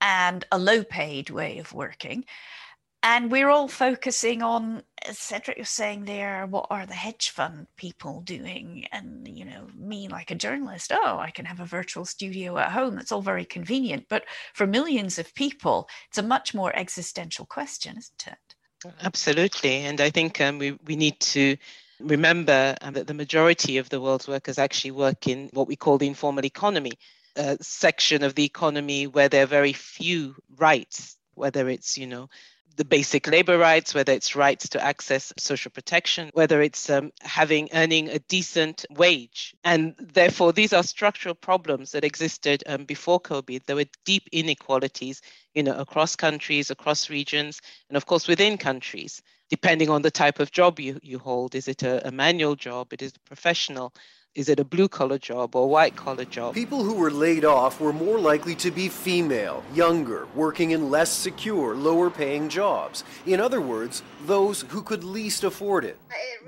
and 0.00 0.46
a 0.52 0.58
low 0.58 0.82
paid 0.84 1.30
way 1.30 1.58
of 1.58 1.72
working 1.72 2.24
and 3.02 3.30
we're 3.30 3.48
all 3.48 3.68
focusing 3.68 4.42
on 4.42 4.82
as 5.06 5.18
cedric 5.18 5.56
was 5.56 5.70
saying 5.70 6.04
there 6.04 6.46
what 6.46 6.66
are 6.70 6.84
the 6.84 6.94
hedge 6.94 7.30
fund 7.30 7.66
people 7.76 8.20
doing? 8.20 8.86
And 8.92 9.26
you 9.26 9.44
know 9.44 9.68
me 9.74 10.08
like 10.08 10.30
a 10.30 10.34
journalist 10.34 10.92
oh 10.94 11.18
i 11.18 11.30
can 11.30 11.44
have 11.46 11.60
a 11.60 11.64
virtual 11.64 12.04
studio 12.04 12.58
at 12.58 12.72
home. 12.72 12.96
That's 12.96 13.12
all 13.12 13.22
very 13.22 13.44
convenient. 13.44 14.06
But 14.08 14.24
for 14.54 14.66
millions 14.66 15.18
of 15.18 15.34
people 15.34 15.88
it's 16.08 16.18
a 16.18 16.22
much 16.22 16.54
more 16.54 16.74
existential 16.76 17.46
question 17.46 17.96
isn't 17.96 18.26
it? 18.26 18.92
Absolutely. 19.02 19.76
And 19.76 20.00
i 20.00 20.10
think 20.10 20.40
um, 20.40 20.58
we, 20.58 20.72
we 20.86 20.96
need 20.96 21.18
to 21.20 21.56
remember 22.00 22.76
um, 22.80 22.94
that 22.94 23.06
the 23.06 23.14
majority 23.14 23.78
of 23.78 23.88
the 23.88 24.00
world's 24.00 24.28
workers 24.28 24.58
actually 24.58 24.90
work 24.90 25.26
in 25.26 25.50
what 25.52 25.68
we 25.68 25.76
call 25.76 25.98
the 25.98 26.06
informal 26.06 26.44
economy 26.44 26.92
a 27.36 27.56
section 27.60 28.24
of 28.24 28.34
the 28.34 28.44
economy 28.44 29.06
where 29.06 29.28
there 29.28 29.44
are 29.44 29.46
very 29.46 29.72
few 29.72 30.34
rights 30.56 31.16
whether 31.34 31.68
it's 31.68 31.96
you 31.96 32.06
know 32.06 32.28
the 32.76 32.84
basic 32.84 33.26
labor 33.26 33.58
rights, 33.58 33.94
whether 33.94 34.12
it's 34.12 34.36
rights 34.36 34.68
to 34.70 34.82
access 34.82 35.32
social 35.36 35.70
protection, 35.70 36.30
whether 36.34 36.62
it's 36.62 36.88
um, 36.90 37.12
having 37.20 37.68
earning 37.74 38.08
a 38.08 38.18
decent 38.20 38.84
wage. 38.90 39.54
And 39.64 39.94
therefore, 39.98 40.52
these 40.52 40.72
are 40.72 40.82
structural 40.82 41.34
problems 41.34 41.92
that 41.92 42.04
existed 42.04 42.62
um, 42.66 42.84
before 42.84 43.20
COVID. 43.20 43.64
There 43.64 43.76
were 43.76 43.86
deep 44.04 44.28
inequalities, 44.32 45.20
you 45.54 45.62
know, 45.62 45.76
across 45.76 46.16
countries, 46.16 46.70
across 46.70 47.10
regions, 47.10 47.60
and 47.88 47.96
of 47.96 48.06
course 48.06 48.28
within 48.28 48.56
countries, 48.58 49.22
depending 49.48 49.90
on 49.90 50.02
the 50.02 50.10
type 50.10 50.40
of 50.40 50.50
job 50.50 50.80
you, 50.80 50.98
you 51.02 51.18
hold. 51.18 51.54
Is 51.54 51.68
it 51.68 51.82
a, 51.82 52.06
a 52.06 52.10
manual 52.10 52.56
job? 52.56 52.92
It 52.92 53.02
is 53.02 53.12
professional. 53.26 53.92
Is 54.36 54.48
it 54.48 54.60
a 54.60 54.64
blue 54.64 54.88
collar 54.88 55.18
job 55.18 55.56
or 55.56 55.64
a 55.64 55.66
white 55.66 55.96
collar 55.96 56.24
job? 56.24 56.54
People 56.54 56.84
who 56.84 56.94
were 56.94 57.10
laid 57.10 57.44
off 57.44 57.80
were 57.80 57.92
more 57.92 58.16
likely 58.16 58.54
to 58.56 58.70
be 58.70 58.88
female, 58.88 59.64
younger, 59.74 60.28
working 60.36 60.70
in 60.70 60.88
less 60.88 61.10
secure, 61.10 61.74
lower 61.74 62.10
paying 62.10 62.48
jobs. 62.48 63.02
In 63.26 63.40
other 63.40 63.60
words, 63.60 64.04
those 64.26 64.62
who 64.68 64.82
could 64.82 65.02
least 65.02 65.42
afford 65.42 65.84
it. 65.84 65.98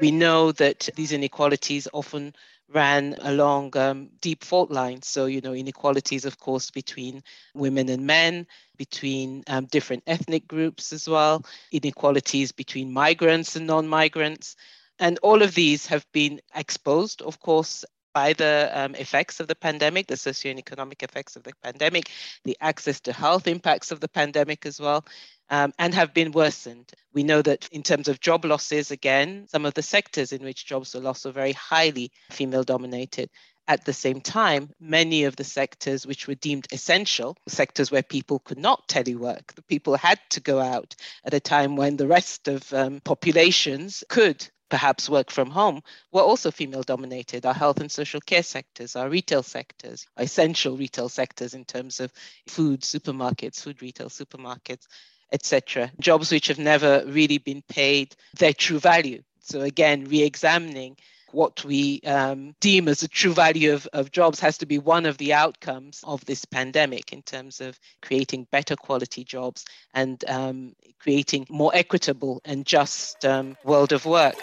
We 0.00 0.12
know 0.12 0.52
that 0.52 0.90
these 0.94 1.10
inequalities 1.10 1.88
often 1.92 2.36
ran 2.68 3.16
along 3.20 3.76
um, 3.76 4.10
deep 4.20 4.44
fault 4.44 4.70
lines. 4.70 5.08
So, 5.08 5.26
you 5.26 5.40
know, 5.40 5.52
inequalities, 5.52 6.24
of 6.24 6.38
course, 6.38 6.70
between 6.70 7.24
women 7.52 7.88
and 7.88 8.06
men, 8.06 8.46
between 8.76 9.42
um, 9.48 9.66
different 9.66 10.04
ethnic 10.06 10.46
groups 10.46 10.92
as 10.92 11.08
well, 11.08 11.44
inequalities 11.72 12.52
between 12.52 12.92
migrants 12.92 13.56
and 13.56 13.66
non 13.66 13.88
migrants. 13.88 14.54
And 14.98 15.18
all 15.22 15.42
of 15.42 15.54
these 15.54 15.86
have 15.86 16.06
been 16.12 16.40
exposed, 16.54 17.22
of 17.22 17.40
course, 17.40 17.84
by 18.12 18.32
the 18.34 18.70
um, 18.72 18.94
effects 18.94 19.40
of 19.40 19.48
the 19.48 19.54
pandemic, 19.54 20.06
the 20.06 20.14
socioeconomic 20.14 21.02
effects 21.02 21.36
of 21.36 21.42
the 21.42 21.52
pandemic, 21.62 22.10
the 22.44 22.56
access 22.60 23.00
to 23.00 23.12
health 23.12 23.46
impacts 23.46 23.90
of 23.90 24.00
the 24.00 24.08
pandemic 24.08 24.66
as 24.66 24.80
well, 24.80 25.04
um, 25.50 25.72
and 25.78 25.94
have 25.94 26.14
been 26.14 26.32
worsened. 26.32 26.92
We 27.12 27.22
know 27.22 27.42
that 27.42 27.68
in 27.72 27.82
terms 27.82 28.08
of 28.08 28.20
job 28.20 28.44
losses, 28.44 28.90
again, 28.90 29.46
some 29.48 29.66
of 29.66 29.74
the 29.74 29.82
sectors 29.82 30.32
in 30.32 30.42
which 30.42 30.66
jobs 30.66 30.94
were 30.94 31.00
lost 31.00 31.26
are 31.26 31.32
very 31.32 31.52
highly 31.52 32.10
female 32.30 32.64
dominated. 32.64 33.30
At 33.68 33.84
the 33.84 33.92
same 33.92 34.20
time, 34.20 34.70
many 34.80 35.22
of 35.24 35.36
the 35.36 35.44
sectors 35.44 36.04
which 36.04 36.26
were 36.26 36.34
deemed 36.34 36.66
essential, 36.72 37.36
sectors 37.46 37.92
where 37.92 38.02
people 38.02 38.40
could 38.40 38.58
not 38.58 38.88
telework, 38.88 39.54
the 39.54 39.62
people 39.62 39.96
had 39.96 40.18
to 40.30 40.40
go 40.40 40.58
out 40.58 40.96
at 41.24 41.32
a 41.32 41.40
time 41.40 41.76
when 41.76 41.96
the 41.96 42.08
rest 42.08 42.48
of 42.48 42.72
um, 42.72 43.00
populations 43.04 44.02
could 44.08 44.48
perhaps 44.72 45.06
work 45.06 45.30
from 45.30 45.50
home 45.50 45.82
were 46.12 46.22
also 46.22 46.50
female 46.50 46.82
dominated. 46.82 47.44
Our 47.44 47.52
health 47.52 47.78
and 47.80 47.92
social 47.92 48.22
care 48.22 48.42
sectors, 48.42 48.96
our 48.96 49.10
retail 49.10 49.42
sectors, 49.42 50.06
essential 50.16 50.78
retail 50.78 51.10
sectors 51.10 51.52
in 51.52 51.66
terms 51.66 52.00
of 52.00 52.10
food, 52.46 52.80
supermarkets, 52.80 53.60
food 53.60 53.82
retail, 53.82 54.08
supermarkets, 54.08 54.86
etc. 55.30 55.92
Jobs 56.00 56.32
which 56.32 56.46
have 56.46 56.58
never 56.58 57.04
really 57.06 57.36
been 57.36 57.60
paid 57.68 58.16
their 58.38 58.54
true 58.54 58.78
value. 58.78 59.22
So 59.40 59.60
again, 59.60 60.06
re-examining 60.06 60.96
what 61.32 61.64
we 61.64 62.00
um, 62.02 62.54
deem 62.60 62.88
as 62.88 63.02
a 63.02 63.08
true 63.08 63.32
value 63.32 63.72
of, 63.72 63.86
of 63.92 64.12
jobs 64.12 64.40
has 64.40 64.58
to 64.58 64.66
be 64.66 64.78
one 64.78 65.06
of 65.06 65.18
the 65.18 65.32
outcomes 65.32 66.00
of 66.04 66.24
this 66.26 66.44
pandemic 66.44 67.12
in 67.12 67.22
terms 67.22 67.60
of 67.60 67.78
creating 68.00 68.46
better 68.50 68.76
quality 68.76 69.24
jobs 69.24 69.64
and 69.94 70.24
um, 70.28 70.74
creating 70.98 71.46
more 71.48 71.70
equitable 71.74 72.40
and 72.44 72.66
just 72.66 73.24
um, 73.24 73.56
world 73.64 73.92
of 73.92 74.06
work. 74.06 74.34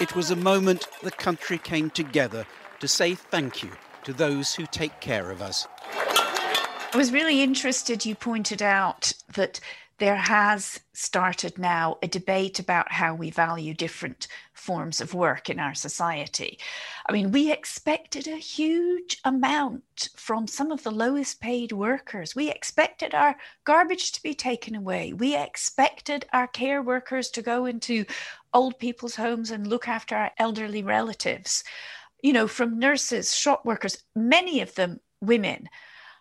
It 0.00 0.14
was 0.14 0.30
a 0.30 0.36
moment 0.36 0.86
the 1.02 1.10
country 1.10 1.58
came 1.58 1.90
together 1.90 2.46
to 2.80 2.86
say 2.86 3.14
thank 3.14 3.62
you 3.62 3.70
to 4.04 4.12
those 4.12 4.54
who 4.54 4.64
take 4.66 5.00
care 5.00 5.30
of 5.30 5.42
us. 5.42 5.66
I 5.90 6.96
was 6.96 7.12
really 7.12 7.42
interested, 7.42 8.06
you 8.06 8.14
pointed 8.14 8.62
out 8.62 9.12
that 9.34 9.60
there 9.98 10.16
has 10.16 10.80
started 10.92 11.58
now 11.58 11.98
a 12.02 12.06
debate 12.06 12.58
about 12.58 12.92
how 12.92 13.14
we 13.14 13.30
value 13.30 13.74
different 13.74 14.28
forms 14.52 15.00
of 15.00 15.14
work 15.14 15.50
in 15.50 15.58
our 15.58 15.74
society. 15.74 16.58
I 17.08 17.12
mean, 17.12 17.32
we 17.32 17.50
expected 17.52 18.28
a 18.28 18.36
huge 18.36 19.18
amount 19.24 20.08
from 20.14 20.46
some 20.46 20.70
of 20.70 20.82
the 20.84 20.90
lowest 20.90 21.40
paid 21.40 21.72
workers. 21.72 22.36
We 22.36 22.50
expected 22.50 23.12
our 23.12 23.36
garbage 23.64 24.12
to 24.12 24.22
be 24.22 24.34
taken 24.34 24.76
away. 24.76 25.12
We 25.12 25.36
expected 25.36 26.26
our 26.32 26.46
care 26.46 26.82
workers 26.82 27.28
to 27.30 27.42
go 27.42 27.66
into 27.66 28.04
old 28.54 28.78
people's 28.78 29.16
homes 29.16 29.50
and 29.50 29.66
look 29.66 29.88
after 29.88 30.14
our 30.16 30.30
elderly 30.38 30.82
relatives. 30.82 31.64
You 32.22 32.32
know, 32.32 32.46
from 32.46 32.78
nurses, 32.78 33.34
shop 33.34 33.64
workers, 33.64 34.04
many 34.14 34.60
of 34.60 34.74
them 34.74 35.00
women. 35.20 35.68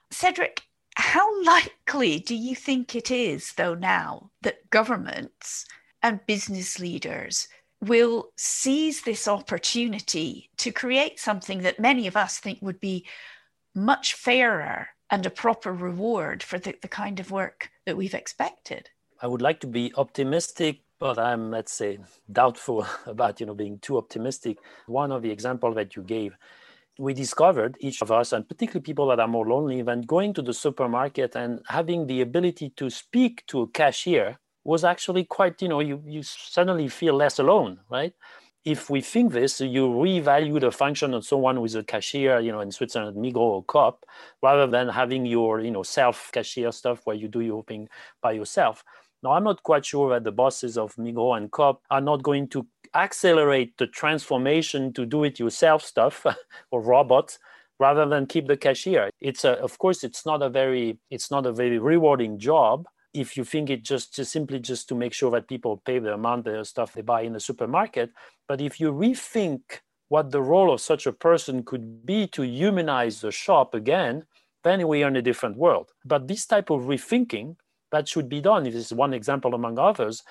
Cedric, 0.09 0.66
how 0.97 1.43
likely 1.43 2.19
do 2.19 2.35
you 2.35 2.55
think 2.55 2.95
it 2.95 3.11
is, 3.11 3.53
though, 3.53 3.75
now 3.75 4.31
that 4.41 4.67
governments 4.71 5.65
and 6.01 6.25
business 6.25 6.79
leaders 6.79 7.47
will 7.81 8.31
seize 8.35 9.03
this 9.03 9.27
opportunity 9.27 10.49
to 10.57 10.71
create 10.71 11.19
something 11.19 11.59
that 11.59 11.79
many 11.79 12.07
of 12.07 12.17
us 12.17 12.39
think 12.39 12.57
would 12.63 12.79
be 12.79 13.05
much 13.75 14.15
fairer 14.15 14.87
and 15.11 15.23
a 15.23 15.29
proper 15.29 15.71
reward 15.71 16.41
for 16.41 16.57
the, 16.57 16.73
the 16.81 16.87
kind 16.87 17.19
of 17.19 17.29
work 17.29 17.69
that 17.85 17.95
we've 17.95 18.15
expected? 18.15 18.89
I 19.21 19.27
would 19.27 19.43
like 19.43 19.59
to 19.59 19.67
be 19.67 19.93
optimistic, 19.97 20.79
but 20.97 21.19
I'm, 21.19 21.51
let's 21.51 21.73
say, 21.73 21.99
doubtful 22.31 22.87
about, 23.05 23.39
you 23.39 23.45
know, 23.45 23.53
being 23.53 23.77
too 23.77 23.99
optimistic. 23.99 24.57
One 24.87 25.11
of 25.11 25.21
the 25.21 25.29
examples 25.29 25.75
that 25.75 25.95
you 25.95 26.01
gave 26.01 26.35
we 26.99 27.13
discovered 27.13 27.77
each 27.79 28.01
of 28.01 28.11
us 28.11 28.33
and 28.33 28.47
particularly 28.47 28.83
people 28.83 29.07
that 29.07 29.19
are 29.19 29.27
more 29.27 29.47
lonely 29.47 29.83
when 29.83 30.01
going 30.01 30.33
to 30.33 30.41
the 30.41 30.53
supermarket 30.53 31.35
and 31.35 31.61
having 31.67 32.07
the 32.07 32.21
ability 32.21 32.69
to 32.75 32.89
speak 32.89 33.45
to 33.47 33.61
a 33.61 33.67
cashier 33.67 34.37
was 34.63 34.83
actually 34.83 35.23
quite 35.23 35.61
you 35.61 35.67
know 35.69 35.79
you, 35.79 36.01
you 36.05 36.23
suddenly 36.23 36.87
feel 36.87 37.13
less 37.15 37.39
alone 37.39 37.79
right? 37.89 38.13
If 38.65 38.89
we 38.89 38.99
think 38.99 39.31
this 39.31 39.61
you 39.61 39.87
revalue 39.87 40.59
the 40.59 40.71
function 40.71 41.13
of 41.13 41.25
someone 41.25 41.63
is 41.63 41.75
a 41.75 41.83
cashier 41.83 42.39
you 42.39 42.51
know 42.51 42.61
in 42.61 42.71
switzerland 42.71 43.17
migros 43.17 43.37
or 43.37 43.63
coop 43.63 44.05
rather 44.41 44.67
than 44.67 44.89
having 44.89 45.25
your 45.25 45.61
you 45.61 45.71
know 45.71 45.83
self 45.83 46.31
cashier 46.33 46.71
stuff 46.71 47.01
where 47.05 47.15
you 47.15 47.27
do 47.27 47.41
your 47.41 47.63
thing 47.63 47.87
by 48.21 48.31
yourself. 48.31 48.83
Now 49.23 49.31
i'm 49.31 49.43
not 49.43 49.63
quite 49.63 49.85
sure 49.85 50.09
that 50.09 50.23
the 50.23 50.31
bosses 50.31 50.77
of 50.77 50.95
migros 50.95 51.37
and 51.37 51.51
coop 51.51 51.79
are 51.89 52.01
not 52.01 52.23
going 52.23 52.49
to 52.49 52.67
accelerate 52.93 53.77
the 53.77 53.87
transformation 53.87 54.93
to 54.93 55.05
do 55.05 55.23
it 55.23 55.39
yourself 55.39 55.83
stuff 55.83 56.25
or 56.71 56.81
robots 56.81 57.39
rather 57.79 58.05
than 58.05 58.25
keep 58.25 58.47
the 58.47 58.57
cashier. 58.57 59.09
It's 59.19 59.43
a, 59.43 59.51
of 59.51 59.77
course 59.77 60.03
it's 60.03 60.25
not 60.25 60.41
a 60.41 60.49
very 60.49 60.97
it's 61.09 61.31
not 61.31 61.45
a 61.45 61.51
very 61.51 61.79
rewarding 61.79 62.39
job 62.39 62.87
if 63.13 63.35
you 63.35 63.43
think 63.43 63.69
it 63.69 63.83
just, 63.83 64.13
just 64.13 64.31
simply 64.31 64.59
just 64.59 64.87
to 64.89 64.95
make 64.95 65.13
sure 65.13 65.31
that 65.31 65.47
people 65.47 65.81
pay 65.85 65.97
the 65.97 66.13
amount 66.13 66.45
of 66.47 66.67
stuff 66.67 66.93
they 66.93 67.01
buy 67.01 67.21
in 67.21 67.33
the 67.33 67.39
supermarket. 67.39 68.11
But 68.47 68.61
if 68.61 68.79
you 68.79 68.91
rethink 68.91 69.61
what 70.09 70.31
the 70.31 70.41
role 70.41 70.71
of 70.71 70.81
such 70.81 71.07
a 71.07 71.11
person 71.11 71.63
could 71.63 72.05
be 72.05 72.27
to 72.27 72.43
humanize 72.43 73.21
the 73.21 73.31
shop 73.31 73.73
again 73.73 74.25
then 74.63 74.85
we 74.87 75.03
are 75.03 75.07
in 75.07 75.15
a 75.15 75.21
different 75.21 75.55
world. 75.55 75.91
But 76.03 76.27
this 76.27 76.45
type 76.45 76.69
of 76.69 76.81
rethinking 76.81 77.55
that 77.91 78.07
should 78.07 78.27
be 78.27 78.41
done 78.41 78.63
this 78.63 78.75
is 78.75 78.93
one 78.93 79.13
example 79.13 79.53
among 79.55 79.79
others 79.79 80.23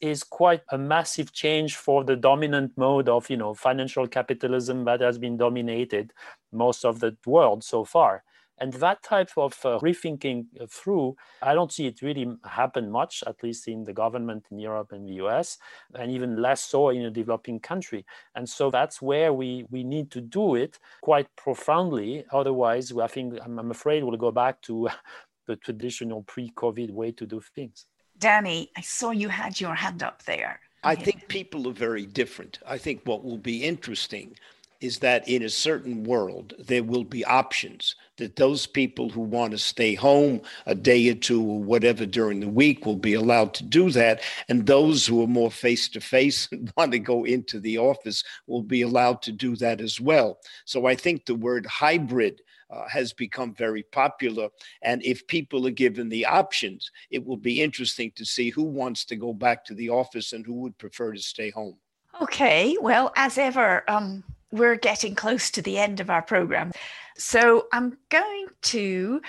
is 0.00 0.22
quite 0.22 0.62
a 0.70 0.78
massive 0.78 1.32
change 1.32 1.76
for 1.76 2.04
the 2.04 2.16
dominant 2.16 2.72
mode 2.76 3.08
of 3.08 3.28
you 3.30 3.36
know 3.36 3.54
financial 3.54 4.06
capitalism 4.06 4.84
that 4.84 5.00
has 5.00 5.18
been 5.18 5.36
dominated 5.36 6.12
most 6.52 6.84
of 6.84 7.00
the 7.00 7.16
world 7.26 7.64
so 7.64 7.84
far. 7.84 8.22
And 8.60 8.72
that 8.72 9.04
type 9.04 9.30
of 9.36 9.52
uh, 9.64 9.78
rethinking 9.78 10.46
through 10.68 11.16
i 11.42 11.54
don't 11.54 11.72
see 11.72 11.86
it 11.86 12.02
really 12.02 12.26
happen 12.44 12.90
much 12.90 13.22
at 13.24 13.40
least 13.44 13.68
in 13.68 13.84
the 13.84 13.92
government 13.92 14.46
in 14.50 14.58
europe 14.58 14.90
and 14.90 15.06
the 15.06 15.14
us 15.14 15.58
and 15.94 16.10
even 16.10 16.42
less 16.42 16.64
so 16.64 16.88
in 16.88 17.02
a 17.02 17.10
developing 17.10 17.60
country. 17.60 18.04
And 18.34 18.48
so 18.48 18.70
that's 18.70 19.00
where 19.00 19.32
we 19.32 19.66
we 19.70 19.84
need 19.84 20.10
to 20.12 20.20
do 20.20 20.56
it 20.56 20.78
quite 21.02 21.28
profoundly. 21.36 22.24
Otherwise 22.32 22.92
i 22.98 23.06
think 23.06 23.38
i'm, 23.44 23.58
I'm 23.58 23.70
afraid 23.70 24.02
we'll 24.02 24.16
go 24.16 24.32
back 24.32 24.60
to 24.62 24.88
the 25.46 25.56
traditional 25.56 26.22
pre-covid 26.24 26.90
way 26.90 27.10
to 27.12 27.26
do 27.26 27.40
things 27.54 27.86
Danny, 28.18 28.70
I 28.76 28.80
saw 28.80 29.10
you 29.10 29.28
had 29.28 29.60
your 29.60 29.74
hand 29.74 30.02
up 30.02 30.24
there. 30.24 30.60
I 30.84 30.94
think 30.94 31.28
people 31.28 31.68
are 31.68 31.72
very 31.72 32.06
different. 32.06 32.58
I 32.66 32.78
think 32.78 33.02
what 33.04 33.24
will 33.24 33.38
be 33.38 33.64
interesting 33.64 34.36
is 34.80 35.00
that 35.00 35.28
in 35.28 35.42
a 35.42 35.48
certain 35.48 36.04
world, 36.04 36.54
there 36.58 36.84
will 36.84 37.02
be 37.04 37.24
options 37.24 37.96
that 38.16 38.36
those 38.36 38.66
people 38.66 39.08
who 39.08 39.20
want 39.20 39.50
to 39.50 39.58
stay 39.58 39.94
home 39.94 40.40
a 40.66 40.74
day 40.74 41.08
or 41.10 41.14
two 41.14 41.42
or 41.42 41.60
whatever 41.60 42.06
during 42.06 42.40
the 42.40 42.48
week 42.48 42.86
will 42.86 42.96
be 42.96 43.14
allowed 43.14 43.54
to 43.54 43.64
do 43.64 43.90
that. 43.90 44.20
And 44.48 44.66
those 44.66 45.06
who 45.06 45.22
are 45.22 45.28
more 45.28 45.50
face 45.50 45.88
to 45.90 46.00
face 46.00 46.48
and 46.52 46.72
want 46.76 46.92
to 46.92 46.98
go 47.00 47.24
into 47.24 47.58
the 47.58 47.78
office 47.78 48.22
will 48.46 48.62
be 48.62 48.82
allowed 48.82 49.20
to 49.22 49.32
do 49.32 49.56
that 49.56 49.80
as 49.80 50.00
well. 50.00 50.38
So 50.64 50.86
I 50.86 50.94
think 50.94 51.26
the 51.26 51.34
word 51.34 51.66
hybrid 51.66 52.40
uh, 52.70 52.88
has 52.88 53.12
become 53.12 53.54
very 53.54 53.82
popular. 53.82 54.48
And 54.82 55.02
if 55.04 55.26
people 55.26 55.66
are 55.66 55.72
given 55.72 56.08
the 56.08 56.26
options, 56.26 56.90
it 57.10 57.24
will 57.24 57.36
be 57.36 57.62
interesting 57.62 58.12
to 58.16 58.24
see 58.24 58.50
who 58.50 58.64
wants 58.64 59.04
to 59.06 59.16
go 59.16 59.32
back 59.32 59.64
to 59.66 59.74
the 59.74 59.90
office 59.90 60.32
and 60.32 60.44
who 60.44 60.54
would 60.54 60.76
prefer 60.78 61.12
to 61.12 61.20
stay 61.20 61.50
home. 61.50 61.76
Okay, 62.20 62.76
well, 62.80 63.12
as 63.16 63.38
ever, 63.38 63.88
um, 63.88 64.24
we're 64.50 64.76
getting 64.76 65.14
close 65.14 65.50
to 65.52 65.62
the 65.62 65.78
end 65.78 66.00
of 66.00 66.10
our 66.10 66.22
program. 66.22 66.72
So 67.16 67.66
I'm 67.72 67.96
going 68.08 68.46
to 68.62 69.20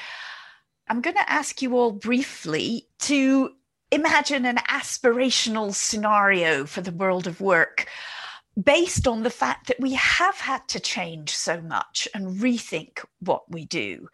I'm 0.88 1.02
going 1.02 1.16
to 1.18 1.32
ask 1.32 1.62
you 1.62 1.78
all 1.78 1.92
briefly 1.92 2.88
to 3.02 3.52
imagine 3.92 4.46
an 4.46 4.58
aspirational 4.70 5.74
scenario 5.74 6.66
for 6.66 6.82
the 6.82 6.92
world 6.92 7.28
of 7.28 7.42
work 7.42 7.88
based 8.64 9.08
on 9.08 9.24
the 9.24 9.30
fact 9.30 9.68
that 9.68 9.80
we 9.80 9.94
have 9.94 10.36
had 10.36 10.68
to 10.70 10.80
change 10.80 11.36
so 11.36 11.62
much 11.62 12.08
and 12.14 12.40
rethink 12.40 13.04
what 13.20 13.50
we 13.50 13.66
do. 13.66 14.10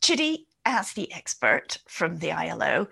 Chidi, 0.00 0.46
as 0.64 0.92
the 0.92 1.12
expert 1.12 1.78
from 1.86 2.18
the 2.18 2.32
ILO, 2.32 2.88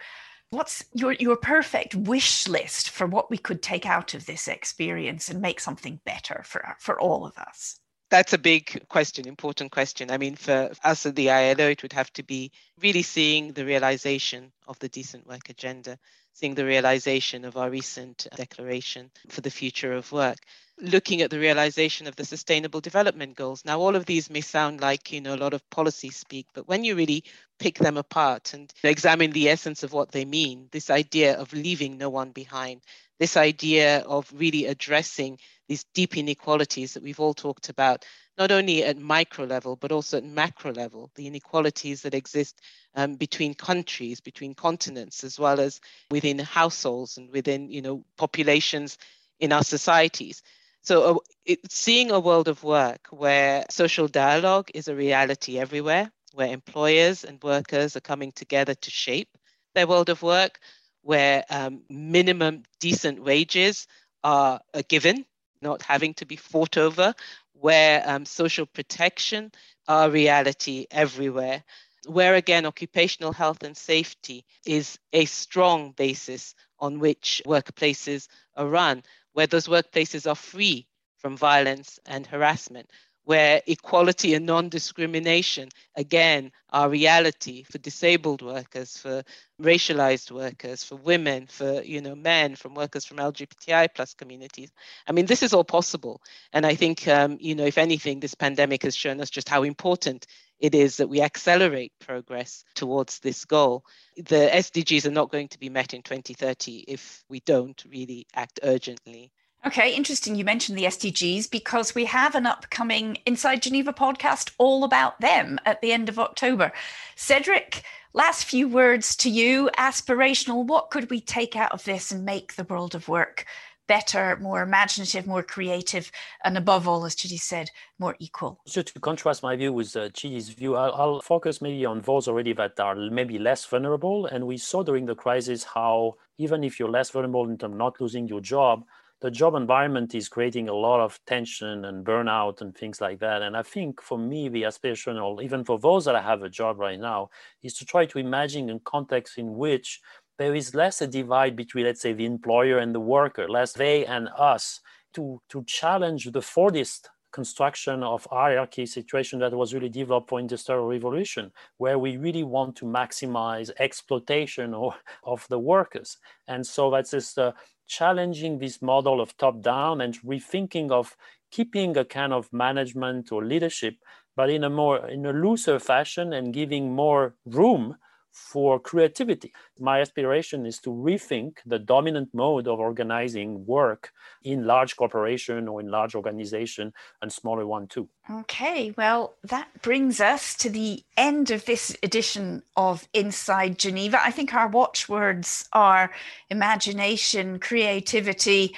what's 0.50 0.84
your, 0.94 1.12
your 1.12 1.36
perfect 1.36 1.94
wish 1.94 2.48
list 2.48 2.90
for 2.90 3.06
what 3.06 3.30
we 3.30 3.38
could 3.38 3.62
take 3.62 3.86
out 3.86 4.14
of 4.14 4.26
this 4.26 4.48
experience 4.48 5.28
and 5.28 5.40
make 5.40 5.60
something 5.60 6.00
better 6.04 6.42
for, 6.44 6.76
for 6.78 7.00
all 7.00 7.26
of 7.26 7.36
us? 7.36 7.78
That's 8.08 8.32
a 8.32 8.38
big 8.38 8.88
question, 8.88 9.26
important 9.26 9.72
question. 9.72 10.12
I 10.12 10.18
mean, 10.18 10.36
for 10.36 10.70
us 10.84 11.06
at 11.06 11.16
the 11.16 11.30
ILO, 11.30 11.68
it 11.68 11.82
would 11.82 11.92
have 11.92 12.12
to 12.12 12.22
be 12.22 12.52
really 12.80 13.02
seeing 13.02 13.52
the 13.52 13.64
realization 13.64 14.52
of 14.68 14.78
the 14.78 14.88
decent 14.88 15.26
work 15.26 15.48
agenda, 15.48 15.98
seeing 16.36 16.54
the 16.54 16.66
realization 16.66 17.46
of 17.46 17.56
our 17.56 17.70
recent 17.70 18.26
declaration 18.36 19.10
for 19.30 19.40
the 19.40 19.50
future 19.50 19.94
of 19.94 20.12
work. 20.12 20.36
Looking 20.78 21.22
at 21.22 21.30
the 21.30 21.38
realization 21.38 22.06
of 22.06 22.16
the 22.16 22.26
sustainable 22.26 22.82
development 22.82 23.36
goals. 23.36 23.64
Now 23.64 23.80
all 23.80 23.96
of 23.96 24.04
these 24.04 24.28
may 24.28 24.42
sound 24.42 24.82
like 24.82 25.10
you 25.12 25.22
know 25.22 25.34
a 25.34 25.42
lot 25.44 25.54
of 25.54 25.68
policy 25.70 26.10
speak 26.10 26.46
but 26.52 26.68
when 26.68 26.84
you 26.84 26.94
really 26.94 27.24
pick 27.58 27.78
them 27.78 27.96
apart 27.96 28.52
and 28.52 28.70
examine 28.82 29.30
the 29.30 29.48
essence 29.48 29.82
of 29.82 29.94
what 29.94 30.12
they 30.12 30.26
mean 30.26 30.68
this 30.72 30.90
idea 30.90 31.38
of 31.38 31.54
leaving 31.54 31.96
no 31.96 32.10
one 32.10 32.32
behind 32.32 32.82
this 33.18 33.38
idea 33.38 34.00
of 34.00 34.30
really 34.34 34.66
addressing 34.66 35.38
these 35.68 35.84
deep 35.94 36.18
inequalities 36.18 36.92
that 36.92 37.02
we've 37.02 37.20
all 37.20 37.32
talked 37.32 37.70
about 37.70 38.04
not 38.38 38.50
only 38.50 38.84
at 38.84 38.98
micro 38.98 39.44
level 39.44 39.76
but 39.76 39.92
also 39.92 40.18
at 40.18 40.24
macro 40.24 40.72
level 40.72 41.10
the 41.14 41.26
inequalities 41.26 42.02
that 42.02 42.14
exist 42.14 42.60
um, 42.94 43.14
between 43.14 43.54
countries 43.54 44.20
between 44.20 44.54
continents 44.54 45.24
as 45.24 45.38
well 45.38 45.60
as 45.60 45.80
within 46.10 46.38
households 46.38 47.16
and 47.16 47.30
within 47.32 47.70
you 47.70 47.82
know 47.82 48.04
populations 48.16 48.98
in 49.40 49.52
our 49.52 49.64
societies. 49.64 50.42
So, 50.82 51.16
uh, 51.16 51.18
it, 51.44 51.60
seeing 51.70 52.10
a 52.10 52.20
world 52.20 52.48
of 52.48 52.62
work 52.62 53.08
where 53.10 53.64
social 53.70 54.08
dialogue 54.08 54.70
is 54.74 54.88
a 54.88 54.94
reality 54.94 55.58
everywhere, 55.58 56.10
where 56.32 56.48
employers 56.48 57.24
and 57.24 57.42
workers 57.42 57.96
are 57.96 58.00
coming 58.00 58.32
together 58.32 58.74
to 58.74 58.90
shape 58.90 59.28
their 59.74 59.86
world 59.86 60.08
of 60.08 60.22
work, 60.22 60.60
where 61.02 61.44
um, 61.50 61.82
minimum 61.90 62.62
decent 62.80 63.22
wages 63.22 63.86
are 64.22 64.60
a 64.74 64.82
given, 64.82 65.24
not 65.60 65.82
having 65.82 66.14
to 66.14 66.24
be 66.24 66.36
fought 66.36 66.76
over, 66.76 67.14
where 67.60 68.02
um, 68.08 68.24
social 68.24 68.66
protection 68.66 69.52
are 69.88 70.10
reality 70.10 70.86
everywhere, 70.90 71.62
where 72.06 72.34
again 72.34 72.66
occupational 72.66 73.32
health 73.32 73.62
and 73.62 73.76
safety 73.76 74.44
is 74.66 74.98
a 75.12 75.24
strong 75.24 75.92
basis 75.92 76.54
on 76.78 76.98
which 76.98 77.42
workplaces 77.46 78.28
are 78.56 78.68
run, 78.68 79.02
where 79.32 79.46
those 79.46 79.66
workplaces 79.66 80.28
are 80.30 80.34
free 80.34 80.86
from 81.18 81.36
violence 81.36 81.98
and 82.06 82.26
harassment, 82.26 82.90
where 83.26 83.60
equality 83.66 84.34
and 84.34 84.46
non-discrimination 84.46 85.68
again 85.96 86.52
are 86.70 86.88
reality 86.88 87.64
for 87.64 87.78
disabled 87.78 88.40
workers 88.40 88.96
for 88.96 89.22
racialized 89.60 90.30
workers 90.30 90.84
for 90.84 90.94
women 90.96 91.46
for 91.48 91.82
you 91.82 92.00
know 92.00 92.14
men 92.14 92.54
from 92.54 92.74
workers 92.74 93.04
from 93.04 93.16
lgbti 93.16 93.88
plus 93.94 94.14
communities 94.14 94.70
i 95.08 95.12
mean 95.12 95.26
this 95.26 95.42
is 95.42 95.52
all 95.52 95.64
possible 95.64 96.22
and 96.52 96.64
i 96.64 96.74
think 96.74 97.08
um, 97.08 97.36
you 97.40 97.54
know 97.54 97.64
if 97.64 97.78
anything 97.78 98.20
this 98.20 98.34
pandemic 98.34 98.84
has 98.84 98.94
shown 98.94 99.20
us 99.20 99.28
just 99.28 99.48
how 99.48 99.64
important 99.64 100.26
it 100.58 100.74
is 100.74 100.96
that 100.96 101.08
we 101.08 101.20
accelerate 101.20 101.92
progress 102.00 102.64
towards 102.74 103.18
this 103.20 103.44
goal. 103.44 103.84
The 104.16 104.48
SDGs 104.50 105.04
are 105.04 105.10
not 105.10 105.30
going 105.30 105.48
to 105.48 105.58
be 105.58 105.68
met 105.68 105.92
in 105.92 106.02
2030 106.02 106.84
if 106.88 107.22
we 107.28 107.40
don't 107.40 107.82
really 107.90 108.26
act 108.34 108.60
urgently. 108.62 109.32
Okay, 109.66 109.96
interesting. 109.96 110.36
You 110.36 110.44
mentioned 110.44 110.78
the 110.78 110.84
SDGs 110.84 111.50
because 111.50 111.92
we 111.92 112.04
have 112.04 112.36
an 112.36 112.46
upcoming 112.46 113.18
Inside 113.26 113.62
Geneva 113.62 113.92
podcast 113.92 114.52
all 114.58 114.84
about 114.84 115.20
them 115.20 115.58
at 115.66 115.80
the 115.80 115.90
end 115.90 116.08
of 116.08 116.20
October. 116.20 116.70
Cedric, 117.16 117.82
last 118.12 118.44
few 118.44 118.68
words 118.68 119.16
to 119.16 119.28
you. 119.28 119.68
Aspirational, 119.76 120.64
what 120.64 120.90
could 120.90 121.10
we 121.10 121.20
take 121.20 121.56
out 121.56 121.72
of 121.72 121.82
this 121.82 122.12
and 122.12 122.24
make 122.24 122.54
the 122.54 122.62
world 122.62 122.94
of 122.94 123.08
work 123.08 123.44
better, 123.88 124.38
more 124.40 124.62
imaginative, 124.62 125.26
more 125.26 125.42
creative, 125.42 126.12
and 126.44 126.56
above 126.56 126.86
all, 126.86 127.04
as 127.04 127.16
Chidi 127.16 127.38
said, 127.40 127.72
more 127.98 128.14
equal? 128.20 128.60
Just 128.68 128.94
to 128.94 129.00
contrast 129.00 129.42
my 129.42 129.56
view 129.56 129.72
with 129.72 129.96
uh, 129.96 130.10
Chidi's 130.10 130.48
view, 130.50 130.76
I'll, 130.76 130.94
I'll 130.94 131.20
focus 131.22 131.60
maybe 131.60 131.84
on 131.84 132.02
those 132.02 132.28
already 132.28 132.52
that 132.52 132.78
are 132.78 132.94
maybe 132.94 133.40
less 133.40 133.64
vulnerable. 133.64 134.26
And 134.26 134.46
we 134.46 134.58
saw 134.58 134.84
during 134.84 135.06
the 135.06 135.16
crisis 135.16 135.64
how 135.64 136.18
even 136.38 136.62
if 136.62 136.78
you're 136.78 136.88
less 136.88 137.10
vulnerable 137.10 137.50
in 137.50 137.58
terms 137.58 137.72
of 137.72 137.78
not 137.78 138.00
losing 138.00 138.28
your 138.28 138.40
job, 138.40 138.84
the 139.20 139.30
job 139.30 139.54
environment 139.54 140.14
is 140.14 140.28
creating 140.28 140.68
a 140.68 140.74
lot 140.74 141.00
of 141.00 141.18
tension 141.26 141.86
and 141.86 142.04
burnout 142.04 142.60
and 142.60 142.76
things 142.76 143.00
like 143.00 143.18
that. 143.20 143.42
And 143.42 143.56
I 143.56 143.62
think 143.62 144.02
for 144.02 144.18
me, 144.18 144.48
the 144.48 144.64
aspiration, 144.64 145.16
or 145.18 145.42
even 145.42 145.64
for 145.64 145.78
those 145.78 146.04
that 146.04 146.14
I 146.14 146.22
have 146.22 146.42
a 146.42 146.50
job 146.50 146.78
right 146.78 147.00
now, 147.00 147.30
is 147.62 147.74
to 147.74 147.86
try 147.86 148.04
to 148.06 148.18
imagine 148.18 148.68
a 148.68 148.78
context 148.80 149.38
in 149.38 149.56
which 149.56 150.00
there 150.38 150.54
is 150.54 150.74
less 150.74 151.00
a 151.00 151.06
divide 151.06 151.56
between, 151.56 151.86
let's 151.86 152.02
say, 152.02 152.12
the 152.12 152.26
employer 152.26 152.78
and 152.78 152.94
the 152.94 153.00
worker, 153.00 153.48
less 153.48 153.72
they 153.72 154.04
and 154.04 154.28
us, 154.36 154.80
to, 155.14 155.40
to 155.48 155.64
challenge 155.64 156.26
the 156.26 156.40
Fordist 156.40 157.08
construction 157.32 158.02
of 158.02 158.26
hierarchy 158.30 158.86
situation 158.86 159.38
that 159.38 159.52
was 159.52 159.74
really 159.74 159.88
developed 159.88 160.28
for 160.28 160.40
industrial 160.40 160.86
revolution 160.86 161.52
where 161.76 161.98
we 161.98 162.16
really 162.16 162.44
want 162.44 162.74
to 162.74 162.86
maximize 162.86 163.70
exploitation 163.78 164.72
of, 164.84 164.94
of 165.24 165.46
the 165.50 165.58
workers 165.58 166.16
and 166.48 166.66
so 166.66 166.90
that's 166.90 167.10
just 167.10 167.38
uh, 167.38 167.52
challenging 167.86 168.58
this 168.58 168.80
model 168.82 169.20
of 169.20 169.36
top 169.36 169.60
down 169.62 170.00
and 170.00 170.20
rethinking 170.22 170.90
of 170.90 171.16
keeping 171.50 171.96
a 171.96 172.04
kind 172.04 172.32
of 172.32 172.52
management 172.52 173.30
or 173.32 173.44
leadership 173.44 173.96
but 174.34 174.50
in 174.50 174.64
a 174.64 174.70
more 174.70 175.08
in 175.08 175.24
a 175.26 175.32
looser 175.32 175.78
fashion 175.78 176.32
and 176.32 176.52
giving 176.54 176.92
more 176.94 177.34
room 177.44 177.96
for 178.36 178.78
creativity. 178.78 179.50
My 179.80 180.02
aspiration 180.02 180.66
is 180.66 180.78
to 180.80 180.90
rethink 180.90 181.56
the 181.64 181.78
dominant 181.78 182.28
mode 182.34 182.68
of 182.68 182.78
organizing 182.78 183.64
work 183.64 184.12
in 184.44 184.66
large 184.66 184.94
corporation 184.94 185.66
or 185.66 185.80
in 185.80 185.90
large 185.90 186.14
organization 186.14 186.92
and 187.22 187.32
smaller 187.32 187.66
one 187.66 187.86
too. 187.86 188.10
Okay, 188.30 188.92
well, 188.98 189.36
that 189.44 189.68
brings 189.80 190.20
us 190.20 190.54
to 190.58 190.68
the 190.68 191.02
end 191.16 191.50
of 191.50 191.64
this 191.64 191.96
edition 192.02 192.62
of 192.76 193.08
Inside 193.14 193.78
Geneva. 193.78 194.22
I 194.22 194.32
think 194.32 194.52
our 194.52 194.68
watchwords 194.68 195.66
are 195.72 196.12
imagination, 196.50 197.58
creativity, 197.58 198.76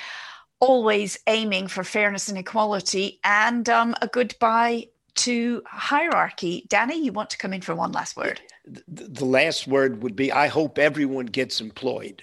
always 0.60 1.18
aiming 1.26 1.66
for 1.66 1.82
fairness 1.82 2.28
and 2.28 2.38
equality, 2.38 3.18
and 3.24 3.68
um, 3.68 3.96
a 4.00 4.06
goodbye 4.06 4.86
to 5.18 5.62
hierarchy. 5.66 6.64
Danny, 6.68 7.02
you 7.02 7.12
want 7.12 7.30
to 7.30 7.38
come 7.38 7.52
in 7.52 7.60
for 7.60 7.74
one 7.74 7.92
last 7.92 8.16
word? 8.16 8.40
The, 8.86 9.24
last 9.24 9.66
word 9.66 10.02
would 10.02 10.14
be 10.14 10.30
I 10.30 10.46
hope 10.46 10.78
everyone 10.78 11.26
gets 11.26 11.60
employed. 11.60 12.22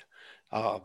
Uh, 0.51 0.79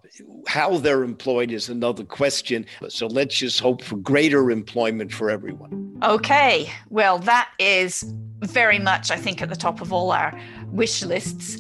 how 0.49 0.79
they're 0.79 1.05
employed 1.05 1.53
is 1.53 1.69
another 1.69 2.03
question. 2.03 2.67
So 2.89 3.07
let's 3.07 3.37
just 3.37 3.61
hope 3.61 3.85
for 3.85 3.97
greater 3.97 4.51
employment 4.51 5.13
for 5.13 5.31
everyone. 5.31 5.99
Okay. 6.03 6.73
Well, 6.89 7.19
that 7.21 7.51
is 7.61 8.05
very 8.41 8.79
much, 8.79 9.11
I 9.11 9.17
think, 9.17 9.43
at 9.43 9.49
the 9.49 9.57
top 9.57 9.81
of 9.81 9.93
all 9.93 10.11
our 10.11 10.39
wish 10.67 11.05
lists. 11.05 11.59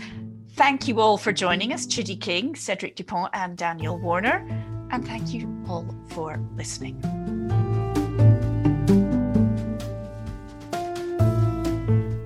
Thank 0.54 0.88
you 0.88 1.00
all 1.00 1.18
for 1.18 1.32
joining 1.32 1.72
us, 1.72 1.86
Chidi 1.86 2.20
King, 2.20 2.56
Cedric 2.56 2.96
Dupont, 2.96 3.30
and 3.32 3.56
Daniel 3.56 3.96
Warner. 3.98 4.44
And 4.90 5.06
thank 5.06 5.32
you 5.32 5.46
all 5.68 5.86
for 6.08 6.40
listening. 6.56 7.00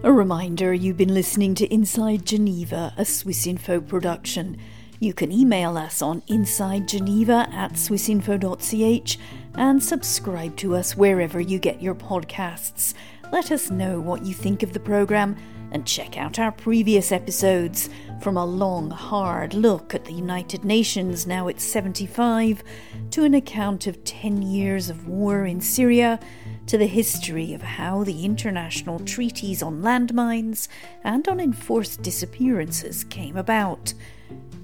A 0.04 0.12
reminder 0.12 0.74
you've 0.74 0.98
been 0.98 1.14
listening 1.14 1.54
to 1.54 1.72
Inside 1.72 2.26
Geneva, 2.26 2.92
a 2.98 3.06
Swiss 3.06 3.46
Info 3.46 3.80
production. 3.80 4.58
You 5.00 5.14
can 5.14 5.32
email 5.32 5.78
us 5.78 6.02
on 6.02 6.20
insidegeneva 6.28 7.50
at 7.50 7.72
swissinfo.ch 7.72 9.18
and 9.54 9.82
subscribe 9.82 10.56
to 10.58 10.76
us 10.76 10.94
wherever 10.94 11.40
you 11.40 11.58
get 11.58 11.80
your 11.80 11.94
podcasts. 11.94 12.92
Let 13.32 13.50
us 13.50 13.70
know 13.70 13.98
what 13.98 14.26
you 14.26 14.34
think 14.34 14.62
of 14.62 14.74
the 14.74 14.78
programme 14.78 15.38
and 15.72 15.86
check 15.86 16.18
out 16.18 16.38
our 16.38 16.52
previous 16.52 17.10
episodes 17.10 17.88
from 18.20 18.36
a 18.36 18.44
long, 18.44 18.90
hard 18.90 19.54
look 19.54 19.94
at 19.94 20.04
the 20.04 20.12
United 20.12 20.66
Nations, 20.66 21.26
now 21.26 21.48
it's 21.48 21.64
75, 21.64 22.62
to 23.10 23.24
an 23.24 23.32
account 23.32 23.86
of 23.86 24.04
10 24.04 24.42
years 24.42 24.90
of 24.90 25.08
war 25.08 25.46
in 25.46 25.62
Syria 25.62 26.20
to 26.66 26.78
the 26.78 26.86
history 26.86 27.52
of 27.52 27.62
how 27.62 28.04
the 28.04 28.24
international 28.24 28.98
treaties 29.00 29.62
on 29.62 29.82
landmines 29.82 30.68
and 31.02 31.28
on 31.28 31.40
enforced 31.40 32.02
disappearances 32.02 33.04
came 33.04 33.36
about. 33.36 33.92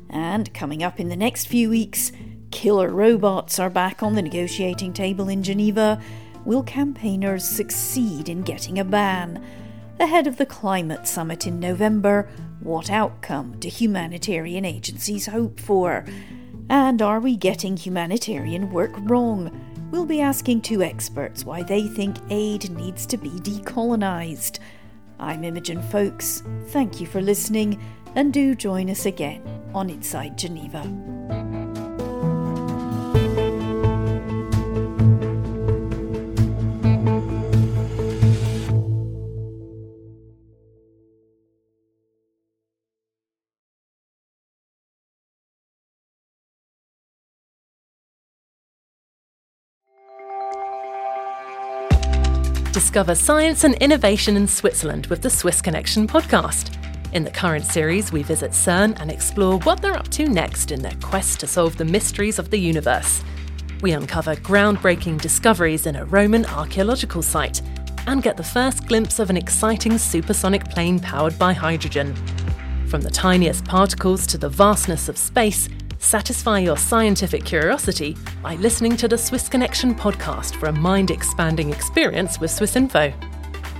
And 0.08 0.52
coming 0.54 0.82
up 0.82 0.98
in 0.98 1.08
the 1.08 1.16
next 1.16 1.46
few 1.46 1.70
weeks, 1.70 2.12
killer 2.50 2.88
robots 2.88 3.58
are 3.58 3.70
back 3.70 4.02
on 4.02 4.14
the 4.14 4.22
negotiating 4.22 4.92
table 4.92 5.28
in 5.28 5.42
Geneva. 5.42 6.00
Will 6.44 6.62
campaigners 6.62 7.44
succeed 7.44 8.28
in 8.28 8.42
getting 8.42 8.78
a 8.78 8.84
ban? 8.84 9.44
Ahead 10.00 10.26
of 10.26 10.38
the 10.38 10.46
climate 10.46 11.06
summit 11.06 11.46
in 11.46 11.60
November, 11.60 12.28
what 12.60 12.90
outcome 12.90 13.58
do 13.58 13.68
humanitarian 13.68 14.64
agencies 14.64 15.26
hope 15.26 15.60
for? 15.60 16.04
And 16.70 17.02
are 17.02 17.20
we 17.20 17.36
getting 17.36 17.76
humanitarian 17.76 18.70
work 18.70 18.92
wrong? 19.00 19.69
We'll 19.90 20.06
be 20.06 20.20
asking 20.20 20.60
two 20.60 20.82
experts 20.82 21.44
why 21.44 21.64
they 21.64 21.88
think 21.88 22.16
aid 22.30 22.70
needs 22.70 23.06
to 23.06 23.16
be 23.16 23.30
decolonised. 23.30 24.60
I'm 25.18 25.42
Imogen 25.42 25.82
Foulkes. 25.82 26.44
Thank 26.68 27.00
you 27.00 27.08
for 27.08 27.20
listening, 27.20 27.82
and 28.14 28.32
do 28.32 28.54
join 28.54 28.88
us 28.88 29.06
again 29.06 29.42
on 29.74 29.90
Inside 29.90 30.38
Geneva. 30.38 31.59
Discover 52.72 53.16
science 53.16 53.64
and 53.64 53.74
innovation 53.82 54.36
in 54.36 54.46
Switzerland 54.46 55.08
with 55.08 55.22
the 55.22 55.28
Swiss 55.28 55.60
Connection 55.60 56.06
podcast. 56.06 56.76
In 57.12 57.24
the 57.24 57.30
current 57.30 57.64
series, 57.64 58.12
we 58.12 58.22
visit 58.22 58.52
CERN 58.52 58.96
and 59.00 59.10
explore 59.10 59.58
what 59.58 59.82
they're 59.82 59.96
up 59.96 60.06
to 60.10 60.28
next 60.28 60.70
in 60.70 60.80
their 60.80 60.94
quest 61.02 61.40
to 61.40 61.48
solve 61.48 61.76
the 61.76 61.84
mysteries 61.84 62.38
of 62.38 62.50
the 62.50 62.60
universe. 62.60 63.24
We 63.82 63.90
uncover 63.90 64.36
groundbreaking 64.36 65.20
discoveries 65.20 65.86
in 65.86 65.96
a 65.96 66.04
Roman 66.04 66.46
archaeological 66.46 67.22
site 67.22 67.60
and 68.06 68.22
get 68.22 68.36
the 68.36 68.44
first 68.44 68.86
glimpse 68.86 69.18
of 69.18 69.30
an 69.30 69.36
exciting 69.36 69.98
supersonic 69.98 70.64
plane 70.70 71.00
powered 71.00 71.36
by 71.40 71.52
hydrogen. 71.52 72.14
From 72.86 73.00
the 73.00 73.10
tiniest 73.10 73.64
particles 73.64 74.28
to 74.28 74.38
the 74.38 74.48
vastness 74.48 75.08
of 75.08 75.18
space, 75.18 75.68
Satisfy 76.02 76.60
your 76.60 76.78
scientific 76.78 77.44
curiosity 77.44 78.16
by 78.42 78.54
listening 78.56 78.96
to 78.96 79.06
the 79.06 79.18
Swiss 79.18 79.50
Connection 79.50 79.94
podcast 79.94 80.56
for 80.56 80.66
a 80.66 80.72
mind 80.72 81.10
expanding 81.10 81.70
experience 81.70 82.40
with 82.40 82.50
Swiss 82.50 82.74
Info. 82.74 83.12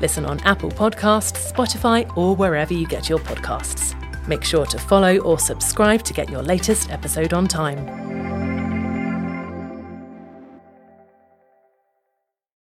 Listen 0.03 0.27
on 0.27 0.39
Apple 0.41 0.71
Podcasts, 0.71 1.51
Spotify, 1.51 2.15
or 2.19 2.37
wherever 2.37 2.75
you 2.75 2.87
get 2.87 3.09
your 3.09 3.21
podcasts. 3.21 3.97
Make 4.29 4.45
sure 4.45 4.67
to 4.67 4.79
follow 4.79 5.17
or 5.21 5.39
subscribe 5.39 6.03
to 6.03 6.13
get 6.13 6.29
your 6.29 6.43
latest 6.43 6.91
episode 6.91 7.33
on 7.33 7.49
time. 7.49 8.30